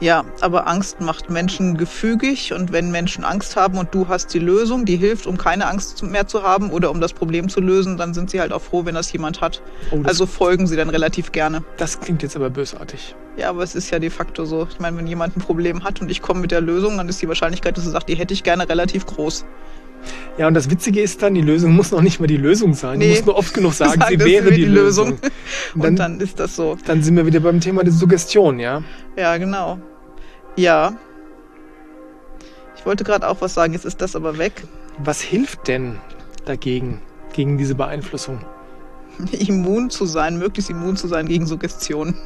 Ja, 0.00 0.24
aber 0.40 0.66
Angst 0.66 1.00
macht 1.00 1.30
Menschen 1.30 1.76
gefügig 1.76 2.52
und 2.52 2.72
wenn 2.72 2.90
Menschen 2.90 3.24
Angst 3.24 3.56
haben 3.56 3.78
und 3.78 3.94
du 3.94 4.08
hast 4.08 4.34
die 4.34 4.38
Lösung, 4.40 4.84
die 4.84 4.96
hilft, 4.96 5.26
um 5.26 5.38
keine 5.38 5.66
Angst 5.66 6.02
mehr 6.02 6.26
zu 6.26 6.42
haben 6.42 6.70
oder 6.70 6.90
um 6.90 7.00
das 7.00 7.12
Problem 7.12 7.48
zu 7.48 7.60
lösen, 7.60 7.96
dann 7.96 8.12
sind 8.12 8.28
sie 8.30 8.40
halt 8.40 8.52
auch 8.52 8.60
froh, 8.60 8.84
wenn 8.84 8.94
das 8.94 9.12
jemand 9.12 9.40
hat. 9.40 9.62
Oh, 9.92 9.98
das, 9.98 10.06
Also 10.08 10.26
folgen 10.26 10.66
sie 10.66 10.76
dann 10.76 10.90
relativ 10.90 11.32
gerne. 11.32 11.62
das 11.76 12.00
klingt 12.00 12.22
jetzt 12.22 12.36
aber 12.36 12.50
bösartig. 12.50 13.14
Ja, 13.36 13.50
aber 13.50 13.62
es 13.62 13.74
ist 13.74 13.90
ja 13.90 13.98
de 13.98 14.10
facto 14.10 14.44
so. 14.44 14.66
Ich 14.70 14.78
meine, 14.78 14.96
wenn 14.96 15.06
jemand 15.06 15.36
ein 15.36 15.40
Problem 15.40 15.84
hat 15.84 16.00
und 16.00 16.10
ich 16.10 16.22
komme 16.22 16.40
mit 16.40 16.50
der 16.50 16.60
Lösung, 16.60 16.96
dann 16.96 17.08
ist 17.08 17.22
die 17.22 17.28
Wahrscheinlichkeit, 17.28 17.76
dass 17.76 17.84
er 17.84 17.92
sagt, 17.92 18.08
die 18.08 18.14
hätte 18.16 18.34
ich 18.34 18.42
gerne 18.42 18.68
relativ 18.68 19.06
groß. 19.06 19.44
Ja, 20.36 20.48
und 20.48 20.54
das 20.54 20.68
Witzige 20.68 21.00
ist 21.00 21.22
dann, 21.22 21.34
die 21.34 21.42
Lösung 21.42 21.72
muss 21.76 21.92
noch 21.92 22.02
nicht 22.02 22.18
mal 22.18 22.26
die 22.26 22.36
Lösung 22.36 22.74
sein. 22.74 22.98
Nee. 22.98 23.04
Du 23.04 23.10
musst 23.10 23.26
nur 23.26 23.36
oft 23.36 23.54
genug 23.54 23.72
sagen, 23.72 24.00
Sagen, 24.00 24.18
sie 24.18 24.24
wäre 24.24 24.50
die, 24.50 24.56
die 24.56 24.64
Lösung. 24.64 25.10
Lösung. 25.10 25.30
Und 25.74 25.80
Und 25.80 25.82
dann, 25.84 25.96
dann 25.96 26.20
ist 26.20 26.40
das 26.40 26.56
so. 26.56 26.76
dann 26.86 27.02
sind 27.02 27.16
wir 27.16 27.24
wieder 27.24 27.40
beim 27.40 27.60
Thema 27.60 27.84
der 27.84 27.92
Suggestion, 27.92 28.58
ja. 28.58 28.82
Ja, 29.16 29.36
genau. 29.36 29.78
Ja. 30.56 30.94
Ich 32.76 32.84
wollte 32.84 33.04
gerade 33.04 33.28
auch 33.28 33.40
was 33.40 33.54
sagen, 33.54 33.72
jetzt 33.74 33.84
ist 33.84 34.00
das 34.00 34.16
aber 34.16 34.36
weg. 34.36 34.64
Was 34.98 35.20
hilft 35.20 35.68
denn 35.68 35.98
dagegen, 36.44 37.00
gegen 37.32 37.56
diese 37.56 37.76
Beeinflussung? 37.76 38.40
Immun 39.32 39.88
zu 39.90 40.04
sein, 40.04 40.38
möglichst 40.38 40.68
immun 40.70 40.96
zu 40.96 41.06
sein 41.06 41.26
gegen 41.26 41.46
Suggestionen. 41.46 42.16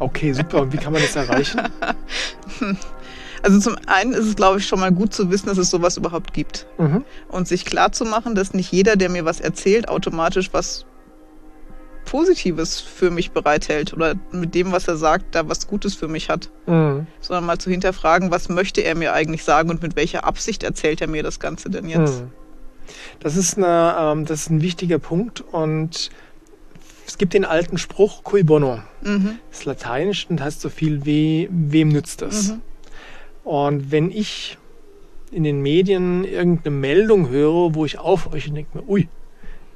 Okay, 0.00 0.32
super. 0.32 0.62
Und 0.62 0.72
wie 0.72 0.76
kann 0.76 0.92
man 0.92 1.02
das 1.02 1.14
erreichen? 1.14 1.60
Also 3.42 3.60
zum 3.60 3.76
einen 3.86 4.12
ist 4.12 4.26
es, 4.26 4.36
glaube 4.36 4.58
ich, 4.58 4.66
schon 4.66 4.80
mal 4.80 4.92
gut 4.92 5.14
zu 5.14 5.30
wissen, 5.30 5.46
dass 5.46 5.58
es 5.58 5.70
sowas 5.70 5.96
überhaupt 5.96 6.32
gibt. 6.32 6.66
Mhm. 6.78 7.04
Und 7.28 7.48
sich 7.48 7.64
klar 7.64 7.92
zu 7.92 8.04
machen, 8.04 8.34
dass 8.34 8.54
nicht 8.54 8.72
jeder, 8.72 8.96
der 8.96 9.08
mir 9.08 9.24
was 9.24 9.40
erzählt, 9.40 9.88
automatisch 9.88 10.50
was 10.52 10.86
Positives 12.04 12.80
für 12.80 13.10
mich 13.10 13.32
bereithält 13.32 13.92
oder 13.92 14.14
mit 14.32 14.54
dem, 14.54 14.72
was 14.72 14.88
er 14.88 14.96
sagt, 14.96 15.34
da 15.34 15.48
was 15.48 15.66
Gutes 15.66 15.94
für 15.94 16.08
mich 16.08 16.30
hat. 16.30 16.50
Mhm. 16.66 17.06
Sondern 17.20 17.44
mal 17.44 17.58
zu 17.58 17.70
hinterfragen, 17.70 18.30
was 18.30 18.48
möchte 18.48 18.80
er 18.80 18.94
mir 18.94 19.12
eigentlich 19.12 19.44
sagen 19.44 19.68
und 19.68 19.82
mit 19.82 19.94
welcher 19.94 20.24
Absicht 20.24 20.62
erzählt 20.62 21.00
er 21.00 21.08
mir 21.08 21.22
das 21.22 21.38
Ganze 21.38 21.68
denn 21.68 21.88
jetzt? 21.88 22.22
Mhm. 22.22 22.30
Das 23.20 23.36
ist, 23.36 23.58
eine, 23.58 23.94
ähm, 23.98 24.24
das 24.24 24.42
ist 24.42 24.50
ein 24.50 24.62
wichtiger 24.62 24.98
Punkt 24.98 25.42
und 25.42 26.10
es 27.06 27.18
gibt 27.18 27.34
den 27.34 27.44
alten 27.44 27.76
Spruch 27.76 28.24
cui 28.24 28.42
bono. 28.42 28.80
Mhm. 29.02 29.38
Das 29.50 29.60
ist 29.60 29.64
lateinisch 29.66 30.26
und 30.30 30.40
heißt 30.40 30.62
so 30.62 30.70
viel 30.70 31.04
wie 31.04 31.48
wem 31.50 31.88
nützt 31.88 32.22
das? 32.22 32.48
Mhm. 32.48 32.62
Und 33.48 33.90
wenn 33.90 34.10
ich 34.10 34.58
in 35.32 35.42
den 35.42 35.62
Medien 35.62 36.24
irgendeine 36.24 36.76
Meldung 36.76 37.30
höre, 37.30 37.74
wo 37.74 37.86
ich 37.86 37.98
auf 37.98 38.30
euch 38.30 38.46
und 38.46 38.56
denke 38.56 38.76
mir, 38.76 38.86
ui, 38.86 39.08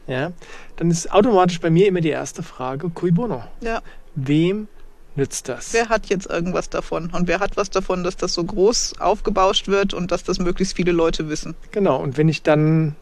ja, 0.07 0.33
dann 0.77 0.91
ist 0.91 1.11
automatisch 1.11 1.59
bei 1.59 1.71
mir 1.71 1.89
immer 1.89 2.03
die 2.03 2.11
erste 2.11 2.43
Frage, 2.43 2.91
cui 2.91 3.13
bono? 3.13 3.45
Ja. 3.63 3.81
Wem 4.15 4.69
nützt 5.17 5.49
das? 5.49 5.73
Wer 5.73 5.89
hat 5.89 6.05
jetzt 6.11 6.29
irgendwas 6.29 6.69
davon? 6.69 7.09
Und 7.15 7.29
wer 7.29 7.41
hat 7.41 7.57
was 7.57 7.71
davon, 7.71 8.05
dass 8.05 8.19
das 8.19 8.35
so 8.35 8.45
groß 8.45 9.01
aufgebauscht 9.01 9.69
wird 9.69 9.95
und 9.95 10.11
dass 10.13 10.23
das 10.23 10.39
möglichst 10.39 10.77
viele 10.77 10.93
Leute 10.93 11.31
wissen? 11.31 11.55
Genau, 11.71 11.99
und 11.99 12.19
wenn 12.19 12.29
ich 12.29 12.43
dann 12.43 12.95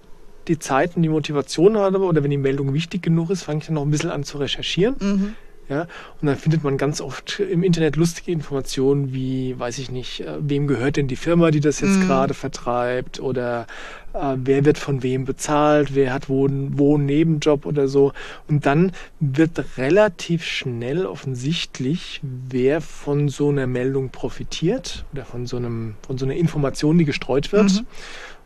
die 0.47 0.61
Zeit 0.61 0.95
und 0.95 1.03
die 1.03 1.09
Motivation 1.09 1.79
habe 1.79 1.99
oder 1.99 2.23
wenn 2.23 2.31
die 2.31 2.37
Meldung 2.37 2.73
wichtig 2.75 3.03
genug 3.03 3.31
ist, 3.31 3.43
fange 3.43 3.59
ich 3.59 3.67
dann 3.67 3.75
noch 3.75 3.83
ein 3.83 3.91
bisschen 3.91 4.11
an 4.11 4.23
zu 4.23 4.39
recherchieren. 4.39 4.95
Mhm. 5.01 5.35
Ja, 5.71 5.83
und 6.21 6.27
dann 6.27 6.37
findet 6.37 6.65
man 6.65 6.77
ganz 6.79 7.01
oft 7.01 7.39
im 7.39 7.63
Internet 7.63 7.95
lustige 7.95 8.33
Informationen 8.33 9.15
wie, 9.15 9.57
weiß 9.57 9.79
ich 9.79 9.89
nicht, 9.93 10.23
äh, 10.23 10.35
wem 10.41 10.67
gehört 10.67 10.97
denn 10.97 11.07
die 11.07 11.15
Firma, 11.15 11.53
die 11.53 11.61
das 11.61 11.79
jetzt 11.79 11.99
mhm. 11.99 12.07
gerade 12.09 12.35
vertreibt 12.35 13.21
oder 13.21 13.69
äh, 14.13 14.35
wer 14.35 14.65
wird 14.65 14.79
von 14.79 15.05
wem 15.05 15.25
bezahlt, 15.25 15.95
wer 15.95 16.13
hat 16.13 16.29
wo, 16.29 16.49
wo 16.51 16.97
einen 16.97 17.07
Nebenjob 17.07 17.67
oder 17.67 17.87
so. 17.87 18.13
Und 18.49 18.67
dann 18.67 18.91
wird 19.21 19.79
relativ 19.79 20.43
schnell 20.45 21.07
offensichtlich, 21.07 22.21
wer 22.23 22.81
von 22.81 23.29
so 23.29 23.51
einer 23.51 23.69
Meldung 23.69 24.11
profitiert 24.11 25.05
oder 25.13 25.25
von 25.25 25.47
so, 25.47 25.57
einem, 25.57 25.95
von 26.05 26.19
so 26.19 26.25
einer 26.25 26.35
Information, 26.35 26.99
die 26.99 27.05
gestreut 27.05 27.53
wird. 27.53 27.73
Mhm. 27.75 27.87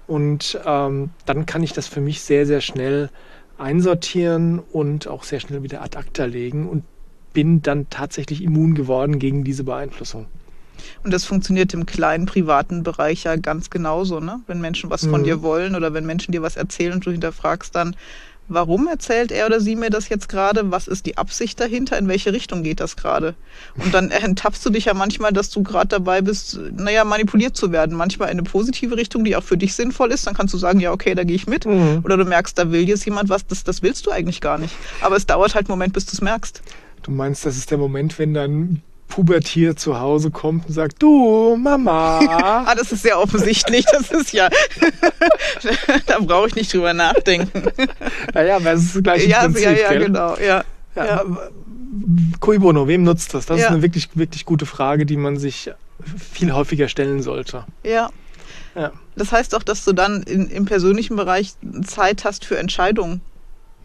Und 0.07 0.61
ähm, 0.67 1.09
dann 1.25 1.47
kann 1.47 1.63
ich 1.63 1.73
das 1.73 1.89
für 1.89 2.03
mich 2.03 2.21
sehr, 2.21 2.45
sehr 2.45 2.61
schnell 2.61 3.09
einsortieren 3.57 4.59
und 4.59 5.09
auch 5.09 5.23
sehr 5.23 5.41
schnell 5.41 5.63
wieder 5.63 5.81
ad 5.81 5.97
acta 5.97 6.27
legen 6.27 6.69
und 6.69 6.85
bin 7.35 7.61
dann 7.61 7.91
tatsächlich 7.91 8.43
immun 8.43 8.75
geworden 8.75 9.19
gegen 9.19 9.45
diese 9.45 9.65
Beeinflussung. 9.65 10.27
Und 11.03 11.13
das 11.13 11.25
funktioniert 11.25 11.75
im 11.75 11.87
kleinen 11.87 12.27
privaten 12.27 12.83
Bereich 12.83 13.25
ja 13.25 13.37
ganz 13.37 13.71
genauso, 13.71 14.21
ne? 14.21 14.41
Wenn 14.47 14.61
Menschen 14.61 14.91
was 14.91 15.05
von 15.05 15.21
mhm. 15.21 15.25
dir 15.25 15.43
wollen 15.43 15.75
oder 15.75 15.93
wenn 15.93 16.07
Menschen 16.07 16.33
dir 16.33 16.43
was 16.43 16.57
erzählen 16.57 16.95
und 16.95 17.07
du 17.07 17.11
hinterfragst 17.11 17.75
dann, 17.75 17.95
warum 18.49 18.89
erzählt 18.89 19.33
er 19.33 19.47
oder 19.47 19.61
sie 19.61 19.77
mir 19.77 19.91
das 19.91 20.09
jetzt 20.09 20.29
gerade? 20.29 20.71
Was 20.71 20.89
ist 20.89 21.07
die 21.07 21.17
Absicht 21.17 21.59
dahinter? 21.61 21.99
In 21.99 22.09
welche 22.09 22.33
Richtung 22.33 22.63
geht 22.63 22.81
das 22.81 22.97
gerade? 22.97 23.35
Und 23.77 23.95
dann 23.95 24.11
enttappst 24.11 24.65
du 24.65 24.71
dich 24.71 24.87
ja 24.87 24.95
manchmal, 24.95 25.33
dass 25.33 25.51
du 25.51 25.63
gerade 25.63 25.89
dabei 25.89 26.21
bist, 26.21 26.59
naja, 26.73 27.05
manipuliert 27.05 27.57
zu 27.57 27.73
werden. 27.73 27.97
Manchmal 27.97 28.29
in 28.29 28.39
eine 28.39 28.43
positive 28.43 28.97
Richtung, 28.97 29.25
die 29.25 29.37
auch 29.37 29.43
für 29.43 29.57
dich 29.57 29.75
sinnvoll 29.75 30.13
ist. 30.13 30.27
Dann 30.27 30.35
kannst 30.35 30.53
du 30.55 30.59
sagen, 30.59 30.81
ja, 30.81 30.93
okay, 30.93 31.15
da 31.15 31.25
gehe 31.25 31.37
ich 31.37 31.47
mit. 31.47 31.67
Mhm. 31.67 32.01
Oder 32.05 32.17
du 32.17 32.25
merkst, 32.25 32.59
da 32.59 32.71
will 32.71 32.87
jetzt 32.87 33.05
jemand 33.05 33.29
was, 33.29 33.47
das, 33.47 33.65
das 33.65 33.83
willst 33.83 34.07
du 34.07 34.11
eigentlich 34.11 34.41
gar 34.41 34.59
nicht. 34.59 34.75
Aber 35.01 35.17
es 35.17 35.27
dauert 35.27 35.55
halt 35.55 35.67
einen 35.67 35.73
Moment, 35.73 35.93
bis 35.93 36.07
du 36.07 36.13
es 36.13 36.21
merkst. 36.21 36.63
Du 37.05 37.11
meinst, 37.11 37.45
das 37.45 37.57
ist 37.57 37.71
der 37.71 37.77
Moment, 37.77 38.19
wenn 38.19 38.33
dann 38.33 38.83
Pubertier 39.09 39.77
zu 39.77 40.01
Hause 40.01 40.31
kommt 40.31 40.67
und 40.67 40.73
sagt, 40.73 41.03
du, 41.03 41.55
Mama. 41.57 42.19
ah, 42.67 42.75
das 42.75 42.93
ist 42.93 43.03
sehr 43.03 43.21
offensichtlich. 43.21 43.85
Das 43.85 44.11
ist 44.11 44.33
ja, 44.33 44.49
da 46.07 46.19
brauche 46.21 46.49
ich 46.49 46.55
nicht 46.55 46.73
drüber 46.73 46.95
nachdenken. 46.95 47.71
Naja, 48.33 48.57
aber 48.57 48.73
es 48.73 48.95
ist 48.95 49.05
gleich 49.05 49.27
ja, 49.27 49.43
Prinzip, 49.43 49.65
ja, 49.65 49.71
ja, 49.73 49.89
gell? 49.91 50.05
genau, 50.07 50.37
ja. 50.39 50.65
ja. 50.97 51.05
ja. 51.05 51.25
Cui 52.41 52.59
bono, 52.59 52.89
wem 52.89 53.03
nutzt 53.03 53.35
das? 53.35 53.45
Das 53.47 53.61
ja. 53.61 53.67
ist 53.67 53.71
eine 53.71 53.83
wirklich, 53.83 54.09
wirklich 54.15 54.47
gute 54.47 54.65
Frage, 54.65 55.05
die 55.05 55.19
man 55.19 55.37
sich 55.37 55.71
viel 56.31 56.53
häufiger 56.53 56.89
stellen 56.89 57.23
sollte. 57.23 57.65
Ja. 57.85 58.09
ja. 58.75 58.93
Das 59.15 59.31
heißt 59.31 59.55
auch, 59.55 59.63
dass 59.63 59.85
du 59.85 59.93
dann 59.93 60.23
in, 60.23 60.49
im 60.49 60.65
persönlichen 60.65 61.17
Bereich 61.17 61.53
Zeit 61.85 62.25
hast 62.25 62.47
für 62.47 62.59
Entscheidungen. 62.59 63.21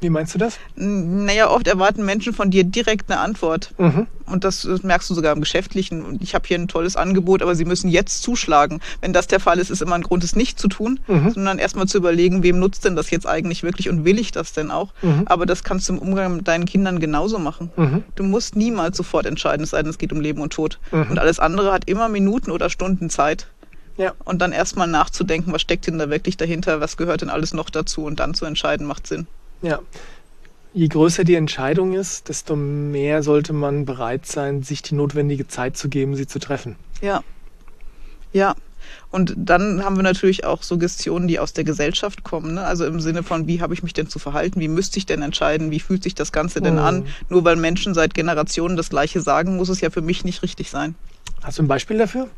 Wie 0.01 0.09
meinst 0.09 0.33
du 0.33 0.39
das? 0.39 0.57
Naja, 0.75 1.49
oft 1.49 1.67
erwarten 1.67 2.05
Menschen 2.05 2.33
von 2.33 2.51
dir 2.51 2.63
direkt 2.63 3.11
eine 3.11 3.19
Antwort. 3.19 3.73
Mhm. 3.77 4.07
Und 4.25 4.43
das, 4.43 4.61
das, 4.61 4.83
merkst 4.83 5.09
du 5.09 5.13
sogar 5.13 5.33
im 5.33 5.41
Geschäftlichen. 5.41 6.03
Und 6.05 6.21
ich 6.21 6.35
habe 6.35 6.47
hier 6.47 6.57
ein 6.57 6.67
tolles 6.67 6.95
Angebot, 6.95 7.41
aber 7.41 7.55
sie 7.55 7.65
müssen 7.65 7.89
jetzt 7.89 8.21
zuschlagen. 8.21 8.79
Wenn 9.01 9.11
das 9.11 9.27
der 9.27 9.39
Fall 9.39 9.59
ist, 9.59 9.69
ist 9.69 9.81
immer 9.81 9.95
ein 9.95 10.03
Grund, 10.03 10.23
es 10.23 10.35
nicht 10.35 10.59
zu 10.59 10.69
tun, 10.69 10.99
mhm. 11.07 11.31
sondern 11.31 11.59
erstmal 11.59 11.87
zu 11.87 11.97
überlegen, 11.97 12.43
wem 12.43 12.59
nutzt 12.59 12.85
denn 12.85 12.95
das 12.95 13.09
jetzt 13.11 13.27
eigentlich 13.27 13.63
wirklich 13.63 13.89
und 13.89 14.05
will 14.05 14.19
ich 14.19 14.31
das 14.31 14.53
denn 14.53 14.71
auch? 14.71 14.93
Mhm. 15.01 15.23
Aber 15.25 15.45
das 15.45 15.63
kannst 15.63 15.89
du 15.89 15.93
im 15.93 15.99
Umgang 15.99 16.37
mit 16.37 16.47
deinen 16.47 16.65
Kindern 16.65 16.99
genauso 16.99 17.39
machen. 17.39 17.71
Mhm. 17.75 18.03
Du 18.15 18.23
musst 18.23 18.55
niemals 18.55 18.95
sofort 18.95 19.25
entscheiden, 19.25 19.63
es 19.63 19.71
sei 19.71 19.81
denn, 19.81 19.89
es 19.89 19.97
geht 19.97 20.13
um 20.13 20.21
Leben 20.21 20.41
und 20.41 20.53
Tod. 20.53 20.79
Mhm. 20.91 21.11
Und 21.11 21.19
alles 21.19 21.39
andere 21.39 21.73
hat 21.73 21.89
immer 21.89 22.07
Minuten 22.07 22.51
oder 22.51 22.69
Stunden 22.69 23.09
Zeit. 23.09 23.47
Ja. 23.97 24.13
Und 24.23 24.41
dann 24.41 24.53
erstmal 24.53 24.87
nachzudenken, 24.87 25.51
was 25.51 25.61
steckt 25.61 25.87
denn 25.87 25.97
da 25.97 26.09
wirklich 26.09 26.37
dahinter, 26.37 26.79
was 26.79 26.95
gehört 26.95 27.21
denn 27.21 27.29
alles 27.29 27.53
noch 27.53 27.69
dazu 27.69 28.05
und 28.05 28.21
dann 28.21 28.33
zu 28.33 28.45
entscheiden, 28.45 28.87
macht 28.87 29.05
Sinn. 29.05 29.27
Ja. 29.61 29.79
Je 30.73 30.87
größer 30.87 31.23
die 31.23 31.35
Entscheidung 31.35 31.93
ist, 31.93 32.29
desto 32.29 32.55
mehr 32.55 33.23
sollte 33.23 33.53
man 33.53 33.85
bereit 33.85 34.25
sein, 34.25 34.61
sich 34.61 34.81
die 34.81 34.95
notwendige 34.95 35.47
Zeit 35.47 35.77
zu 35.77 35.89
geben, 35.89 36.15
sie 36.15 36.27
zu 36.27 36.39
treffen. 36.39 36.75
Ja. 37.01 37.23
Ja. 38.31 38.55
Und 39.11 39.33
dann 39.35 39.83
haben 39.83 39.95
wir 39.95 40.03
natürlich 40.03 40.45
auch 40.45 40.61
Suggestionen, 40.61 41.27
die 41.27 41.39
aus 41.39 41.53
der 41.53 41.63
Gesellschaft 41.63 42.23
kommen. 42.23 42.55
Ne? 42.55 42.63
Also 42.63 42.85
im 42.85 42.99
Sinne 42.99 43.23
von, 43.23 43.47
wie 43.47 43.61
habe 43.61 43.73
ich 43.73 43.83
mich 43.83 43.93
denn 43.93 44.07
zu 44.07 44.19
verhalten? 44.19 44.59
Wie 44.59 44.67
müsste 44.67 44.99
ich 44.99 45.05
denn 45.05 45.21
entscheiden? 45.21 45.71
Wie 45.71 45.79
fühlt 45.79 46.03
sich 46.03 46.15
das 46.15 46.31
Ganze 46.31 46.61
denn 46.61 46.77
an? 46.77 46.99
Mhm. 46.99 47.05
Nur 47.29 47.43
weil 47.43 47.55
Menschen 47.55 47.93
seit 47.93 48.13
Generationen 48.13 48.77
das 48.77 48.89
Gleiche 48.89 49.21
sagen, 49.21 49.57
muss 49.57 49.69
es 49.69 49.81
ja 49.81 49.89
für 49.89 50.01
mich 50.01 50.23
nicht 50.23 50.43
richtig 50.43 50.69
sein. 50.69 50.95
Hast 51.41 51.57
du 51.57 51.63
ein 51.63 51.67
Beispiel 51.67 51.97
dafür? 51.97 52.29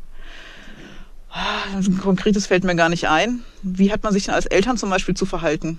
Ah, 1.30 1.76
ein 1.76 1.98
konkretes 1.98 2.46
fällt 2.46 2.64
mir 2.64 2.76
gar 2.76 2.88
nicht 2.88 3.08
ein. 3.08 3.40
Wie 3.62 3.92
hat 3.92 4.02
man 4.02 4.12
sich 4.12 4.24
denn 4.24 4.34
als 4.34 4.46
Eltern 4.46 4.76
zum 4.76 4.90
Beispiel 4.90 5.14
zu 5.14 5.26
verhalten? 5.26 5.78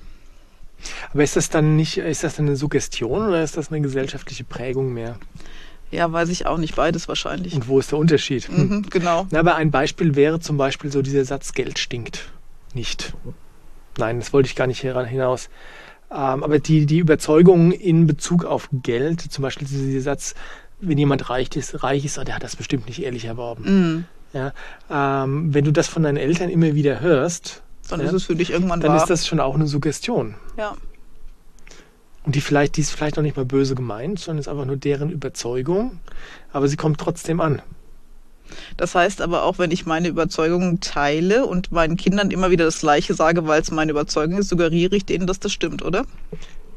Aber 1.11 1.23
ist 1.23 1.35
das 1.35 1.49
dann 1.49 1.75
nicht, 1.75 1.97
ist 1.97 2.23
das 2.23 2.35
dann 2.35 2.47
eine 2.47 2.55
Suggestion 2.55 3.27
oder 3.27 3.43
ist 3.43 3.57
das 3.57 3.71
eine 3.71 3.81
gesellschaftliche 3.81 4.43
Prägung 4.43 4.93
mehr? 4.93 5.17
Ja, 5.91 6.11
weiß 6.11 6.29
ich 6.29 6.47
auch 6.47 6.57
nicht. 6.57 6.75
Beides 6.75 7.07
wahrscheinlich. 7.07 7.53
Und 7.53 7.67
wo 7.67 7.79
ist 7.79 7.91
der 7.91 7.99
Unterschied? 7.99 8.49
Mhm, 8.49 8.87
genau. 8.89 9.27
Na, 9.29 9.39
aber 9.39 9.55
ein 9.55 9.69
Beispiel 9.69 10.15
wäre 10.15 10.39
zum 10.39 10.57
Beispiel 10.57 10.91
so 10.91 11.01
dieser 11.03 11.23
Satz, 11.23 11.53
Geld 11.53 11.77
stinkt. 11.77 12.31
Nicht. 12.73 13.13
Nein, 13.97 14.19
das 14.19 14.33
wollte 14.33 14.47
ich 14.47 14.55
gar 14.55 14.65
nicht 14.67 14.81
hinaus. 14.81 15.49
Ähm, 16.11 16.43
aber 16.43 16.59
die, 16.59 16.85
die 16.85 16.99
Überzeugung 16.99 17.71
in 17.71 18.07
Bezug 18.07 18.45
auf 18.45 18.69
Geld, 18.71 19.21
zum 19.21 19.41
Beispiel 19.41 19.67
dieser 19.67 20.01
Satz, 20.01 20.35
wenn 20.79 20.97
jemand 20.97 21.29
reich 21.29 21.55
ist, 21.55 21.83
reich 21.83 22.05
ist, 22.05 22.17
der 22.17 22.35
hat 22.35 22.43
das 22.43 22.55
bestimmt 22.55 22.87
nicht 22.87 23.01
ehrlich 23.01 23.25
erworben. 23.25 23.63
Mhm. 23.65 24.05
Ja, 24.33 24.53
ähm, 24.89 25.53
wenn 25.53 25.63
du 25.63 25.71
das 25.71 25.87
von 25.87 26.03
deinen 26.03 26.17
Eltern 26.17 26.49
immer 26.49 26.73
wieder 26.73 26.99
hörst, 26.99 27.62
dann 27.89 27.99
ja, 27.99 28.07
ist 28.07 28.13
es 28.13 28.23
für 28.23 28.35
dich 28.35 28.51
irgendwann 28.51 28.79
Dann 28.79 28.91
wahr. 28.91 28.97
ist 28.97 29.09
das 29.09 29.27
schon 29.27 29.39
auch 29.39 29.55
eine 29.55 29.67
Suggestion. 29.67 30.35
Ja. 30.57 30.75
Und 32.23 32.35
die 32.35 32.41
vielleicht, 32.41 32.77
die 32.77 32.81
ist 32.81 32.91
vielleicht 32.91 33.17
noch 33.17 33.23
nicht 33.23 33.35
mal 33.35 33.45
böse 33.45 33.75
gemeint, 33.75 34.19
sondern 34.19 34.39
ist 34.39 34.47
einfach 34.47 34.65
nur 34.65 34.77
deren 34.77 35.09
Überzeugung, 35.09 35.99
aber 36.53 36.67
sie 36.67 36.77
kommt 36.77 36.99
trotzdem 36.99 37.41
an. 37.41 37.61
Das 38.77 38.95
heißt 38.95 39.21
aber 39.21 39.43
auch, 39.43 39.57
wenn 39.57 39.71
ich 39.71 39.85
meine 39.85 40.07
Überzeugungen 40.07 40.79
teile 40.79 41.45
und 41.45 41.71
meinen 41.71 41.97
Kindern 41.97 42.31
immer 42.31 42.51
wieder 42.51 42.65
das 42.65 42.79
Gleiche 42.79 43.13
sage, 43.13 43.47
weil 43.47 43.61
es 43.61 43.71
meine 43.71 43.91
Überzeugung 43.91 44.37
ist, 44.37 44.49
suggeriere 44.49 44.95
ich 44.95 45.05
denen, 45.05 45.27
dass 45.27 45.39
das 45.39 45.51
stimmt, 45.51 45.81
oder? 45.83 46.05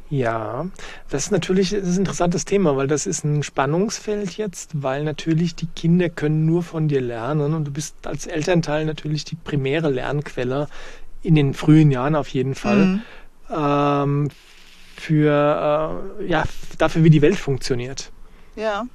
Ja, 0.09 0.67
das 1.11 1.25
ist 1.25 1.31
natürlich 1.33 1.71
das 1.71 1.81
ist 1.81 1.97
ein 1.97 2.01
interessantes 2.01 2.45
Thema, 2.45 2.77
weil 2.77 2.87
das 2.87 3.07
ist 3.07 3.25
ein 3.25 3.43
Spannungsfeld 3.43 4.37
jetzt, 4.37 4.83
weil 4.83 5.03
natürlich 5.03 5.57
die 5.57 5.67
Kinder 5.67 6.09
können 6.09 6.47
nur 6.47 6.63
von 6.63 6.87
dir 6.87 7.01
lernen 7.01 7.55
und 7.55 7.65
du 7.65 7.73
bist 7.73 8.07
als 8.07 8.27
Elternteil 8.27 8.85
natürlich 8.85 9.25
die 9.25 9.35
primäre 9.35 9.91
Lernquelle 9.91 10.69
in 11.23 11.35
den 11.35 11.55
frühen 11.55 11.91
Jahren 11.91 12.15
auf 12.15 12.29
jeden 12.29 12.55
Fall 12.55 12.87
mhm. 12.87 13.03
ähm, 13.51 14.29
für 14.95 16.13
äh, 16.21 16.27
ja 16.27 16.45
dafür, 16.79 17.03
wie 17.03 17.11
die 17.11 17.23
Welt 17.23 17.37
funktioniert. 17.37 18.13
Ja. 18.55 18.87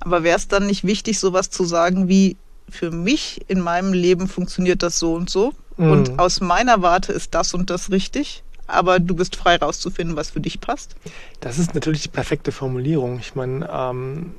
Aber 0.00 0.22
wäre 0.22 0.38
es 0.38 0.48
dann 0.48 0.66
nicht 0.66 0.84
wichtig, 0.84 1.18
sowas 1.18 1.50
zu 1.50 1.64
sagen 1.64 2.08
wie 2.08 2.36
für 2.70 2.90
mich 2.90 3.42
in 3.48 3.60
meinem 3.60 3.92
Leben 3.92 4.28
funktioniert 4.28 4.82
das 4.82 4.98
so 4.98 5.14
und 5.14 5.28
so 5.28 5.52
mhm. 5.76 5.90
und 5.90 6.18
aus 6.18 6.40
meiner 6.40 6.80
Warte 6.80 7.12
ist 7.12 7.34
das 7.34 7.52
und 7.52 7.68
das 7.68 7.90
richtig? 7.90 8.42
Aber 8.68 9.00
du 9.00 9.16
bist 9.16 9.34
frei 9.34 9.56
rauszufinden, 9.56 10.16
was 10.16 10.30
für 10.30 10.40
dich 10.40 10.60
passt. 10.60 10.94
Das 11.40 11.58
ist 11.58 11.74
natürlich 11.74 12.02
die 12.02 12.08
perfekte 12.08 12.52
Formulierung. 12.52 13.18
Ich 13.18 13.34
meine, 13.34 13.68
ähm, 13.72 14.34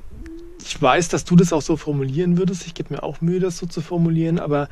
ich 0.62 0.80
weiß, 0.80 1.08
dass 1.08 1.24
du 1.24 1.36
das 1.36 1.52
auch 1.52 1.62
so 1.62 1.76
formulieren 1.76 2.38
würdest. 2.38 2.66
Ich 2.66 2.74
gebe 2.74 2.94
mir 2.94 3.02
auch 3.02 3.20
Mühe, 3.20 3.40
das 3.40 3.58
so 3.58 3.66
zu 3.66 3.80
formulieren, 3.80 4.38
aber 4.38 4.68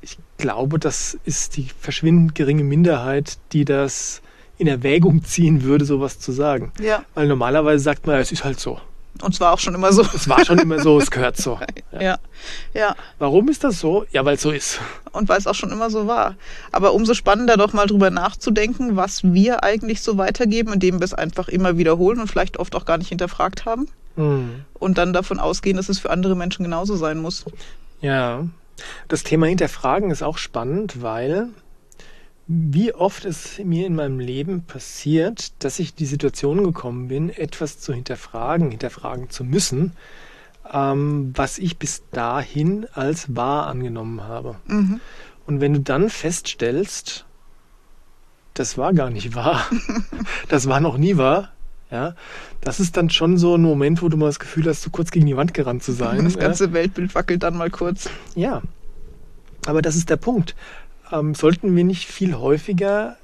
ich 0.00 0.18
glaube, 0.38 0.78
das 0.78 1.18
ist 1.24 1.56
die 1.56 1.68
verschwindend 1.80 2.34
geringe 2.34 2.64
Minderheit, 2.64 3.38
die 3.52 3.64
das 3.64 4.22
in 4.58 4.68
Erwägung 4.68 5.24
ziehen 5.24 5.62
würde, 5.62 5.84
sowas 5.84 6.18
zu 6.18 6.32
sagen. 6.32 6.72
Ja. 6.80 7.04
Weil 7.14 7.26
normalerweise 7.26 7.82
sagt 7.82 8.06
man, 8.06 8.18
es 8.20 8.32
ist 8.32 8.44
halt 8.44 8.60
so. 8.60 8.80
Und 9.22 9.34
es 9.34 9.40
war 9.40 9.52
auch 9.52 9.58
schon 9.58 9.74
immer 9.74 9.92
so. 9.92 10.02
Es 10.02 10.28
war 10.28 10.44
schon 10.44 10.58
immer 10.58 10.80
so, 10.80 10.98
es 10.98 11.10
gehört 11.10 11.36
so. 11.36 11.58
Ja. 11.92 12.00
ja. 12.00 12.18
ja. 12.74 12.96
Warum 13.18 13.48
ist 13.48 13.64
das 13.64 13.80
so? 13.80 14.04
Ja, 14.10 14.24
weil 14.24 14.34
es 14.34 14.42
so 14.42 14.50
ist. 14.50 14.80
Und 15.12 15.28
weil 15.28 15.38
es 15.38 15.46
auch 15.46 15.54
schon 15.54 15.70
immer 15.70 15.88
so 15.88 16.06
war. 16.06 16.34
Aber 16.72 16.92
umso 16.92 17.14
spannender 17.14 17.56
doch 17.56 17.72
mal 17.72 17.86
drüber 17.86 18.10
nachzudenken, 18.10 18.96
was 18.96 19.24
wir 19.24 19.64
eigentlich 19.64 20.02
so 20.02 20.18
weitergeben, 20.18 20.72
indem 20.72 21.00
wir 21.00 21.04
es 21.04 21.14
einfach 21.14 21.48
immer 21.48 21.78
wiederholen 21.78 22.20
und 22.20 22.28
vielleicht 22.28 22.58
oft 22.58 22.74
auch 22.74 22.84
gar 22.84 22.98
nicht 22.98 23.08
hinterfragt 23.08 23.64
haben. 23.64 23.88
Mhm. 24.16 24.64
Und 24.74 24.98
dann 24.98 25.12
davon 25.12 25.38
ausgehen, 25.38 25.76
dass 25.76 25.88
es 25.88 25.98
für 25.98 26.10
andere 26.10 26.36
Menschen 26.36 26.64
genauso 26.64 26.96
sein 26.96 27.18
muss. 27.18 27.44
Ja. 28.00 28.44
Das 29.08 29.22
Thema 29.22 29.46
Hinterfragen 29.46 30.10
ist 30.10 30.22
auch 30.22 30.38
spannend, 30.38 31.02
weil 31.02 31.48
wie 32.48 32.94
oft 32.94 33.24
es 33.24 33.58
mir 33.58 33.86
in 33.86 33.96
meinem 33.96 34.20
Leben 34.20 34.62
passiert, 34.62 35.52
dass 35.64 35.78
ich 35.80 35.94
die 35.94 36.06
Situation 36.06 36.62
gekommen 36.62 37.08
bin, 37.08 37.28
etwas 37.28 37.80
zu 37.80 37.92
hinterfragen, 37.92 38.70
hinterfragen 38.70 39.30
zu 39.30 39.42
müssen, 39.42 39.92
ähm, 40.72 41.32
was 41.34 41.58
ich 41.58 41.78
bis 41.78 42.04
dahin 42.12 42.86
als 42.92 43.34
wahr 43.34 43.66
angenommen 43.66 44.22
habe. 44.22 44.56
Mhm. 44.66 45.00
Und 45.46 45.60
wenn 45.60 45.72
du 45.72 45.80
dann 45.80 46.08
feststellst, 46.08 47.24
das 48.54 48.78
war 48.78 48.94
gar 48.94 49.10
nicht 49.10 49.34
wahr, 49.34 49.66
das 50.48 50.68
war 50.68 50.80
noch 50.80 50.98
nie 50.98 51.16
wahr, 51.16 51.50
ja, 51.90 52.14
das 52.60 52.80
ist 52.80 52.96
dann 52.96 53.10
schon 53.10 53.38
so 53.38 53.56
ein 53.56 53.62
Moment, 53.62 54.02
wo 54.02 54.08
du 54.08 54.16
mal 54.16 54.26
das 54.26 54.40
Gefühl 54.40 54.66
hast, 54.66 54.82
so 54.82 54.90
kurz 54.90 55.10
gegen 55.10 55.26
die 55.26 55.36
Wand 55.36 55.54
gerannt 55.54 55.84
zu 55.84 55.92
sein. 55.92 56.24
Das 56.24 56.36
ganze 56.36 56.66
ja. 56.66 56.72
Weltbild 56.72 57.14
wackelt 57.14 57.44
dann 57.44 57.56
mal 57.56 57.70
kurz. 57.70 58.08
Ja, 58.34 58.62
aber 59.66 59.82
das 59.82 59.96
ist 59.96 60.10
der 60.10 60.16
Punkt 60.16 60.54
ähm, 61.12 61.34
sollten 61.34 61.74
wir 61.76 61.84
nicht 61.84 62.06
viel 62.06 62.34
häufiger 62.34 63.16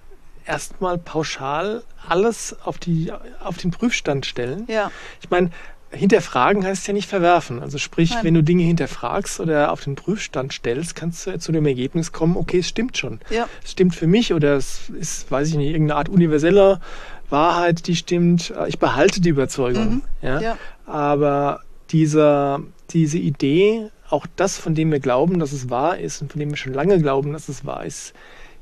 erstmal 0.44 0.98
pauschal 0.98 1.84
alles 2.08 2.56
auf, 2.64 2.78
die, 2.78 3.12
auf 3.42 3.56
den 3.58 3.70
Prüfstand 3.70 4.26
stellen? 4.26 4.64
Ja. 4.68 4.90
Ich 5.20 5.30
meine, 5.30 5.50
hinterfragen 5.90 6.64
heißt 6.64 6.86
ja 6.86 6.94
nicht 6.94 7.08
verwerfen. 7.08 7.60
Also 7.60 7.78
sprich, 7.78 8.10
Nein. 8.10 8.24
wenn 8.24 8.34
du 8.34 8.42
Dinge 8.42 8.64
hinterfragst 8.64 9.40
oder 9.40 9.72
auf 9.72 9.82
den 9.84 9.94
Prüfstand 9.94 10.52
stellst, 10.52 10.94
kannst 10.94 11.26
du 11.26 11.38
zu 11.38 11.52
dem 11.52 11.66
Ergebnis 11.66 12.12
kommen, 12.12 12.36
okay, 12.36 12.60
es 12.60 12.68
stimmt 12.68 12.96
schon. 12.96 13.20
Ja. 13.30 13.48
Es 13.62 13.72
stimmt 13.72 13.94
für 13.94 14.06
mich 14.06 14.32
oder 14.32 14.56
es 14.56 14.88
ist, 14.90 15.30
weiß 15.30 15.48
ich 15.48 15.56
nicht, 15.56 15.70
irgendeine 15.70 15.98
Art 15.98 16.08
universeller 16.08 16.80
Wahrheit, 17.28 17.86
die 17.86 17.96
stimmt. 17.96 18.52
Ich 18.68 18.78
behalte 18.78 19.20
die 19.20 19.30
Überzeugung. 19.30 19.94
Mhm. 19.94 20.02
Ja? 20.22 20.40
ja. 20.40 20.58
Aber 20.86 21.60
dieser, 21.90 22.60
diese 22.90 23.18
Idee, 23.18 23.90
auch 24.12 24.26
das, 24.36 24.58
von 24.58 24.74
dem 24.74 24.92
wir 24.92 25.00
glauben, 25.00 25.38
dass 25.38 25.52
es 25.52 25.70
wahr 25.70 25.98
ist 25.98 26.22
und 26.22 26.32
von 26.32 26.38
dem 26.38 26.50
wir 26.50 26.56
schon 26.56 26.74
lange 26.74 27.00
glauben, 27.00 27.32
dass 27.32 27.48
es 27.48 27.64
wahr 27.64 27.84
ist, 27.84 28.12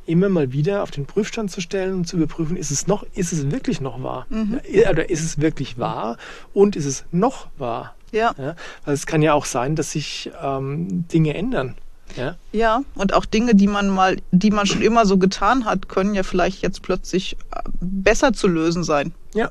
immer 0.06 0.28
mal 0.28 0.52
wieder 0.52 0.82
auf 0.82 0.90
den 0.90 1.06
Prüfstand 1.06 1.50
zu 1.50 1.60
stellen 1.60 1.94
und 1.94 2.04
zu 2.06 2.16
überprüfen, 2.16 2.56
ist 2.56 2.70
es 2.70 2.86
noch, 2.86 3.04
ist 3.14 3.32
es 3.32 3.50
wirklich 3.50 3.80
noch 3.80 4.02
wahr? 4.02 4.26
Mhm. 4.30 4.60
Oder 4.90 5.10
ist 5.10 5.24
es 5.24 5.40
wirklich 5.40 5.78
wahr 5.78 6.16
und 6.52 6.76
ist 6.76 6.86
es 6.86 7.04
noch 7.12 7.48
wahr? 7.58 7.94
Ja. 8.12 8.34
ja. 8.38 8.56
Weil 8.84 8.94
es 8.94 9.06
kann 9.06 9.22
ja 9.22 9.34
auch 9.34 9.44
sein, 9.44 9.76
dass 9.76 9.92
sich 9.92 10.30
ähm, 10.42 11.06
Dinge 11.08 11.34
ändern. 11.34 11.76
Ja? 12.16 12.36
ja, 12.50 12.82
und 12.96 13.14
auch 13.14 13.24
Dinge, 13.24 13.54
die 13.54 13.68
man 13.68 13.88
mal, 13.88 14.16
die 14.32 14.50
man 14.50 14.66
schon 14.66 14.82
immer 14.82 15.06
so 15.06 15.16
getan 15.16 15.64
hat, 15.64 15.88
können 15.88 16.14
ja 16.14 16.24
vielleicht 16.24 16.60
jetzt 16.60 16.82
plötzlich 16.82 17.36
äh, 17.52 17.60
besser 17.80 18.32
zu 18.32 18.48
lösen 18.48 18.82
sein. 18.82 19.12
Ja. 19.34 19.50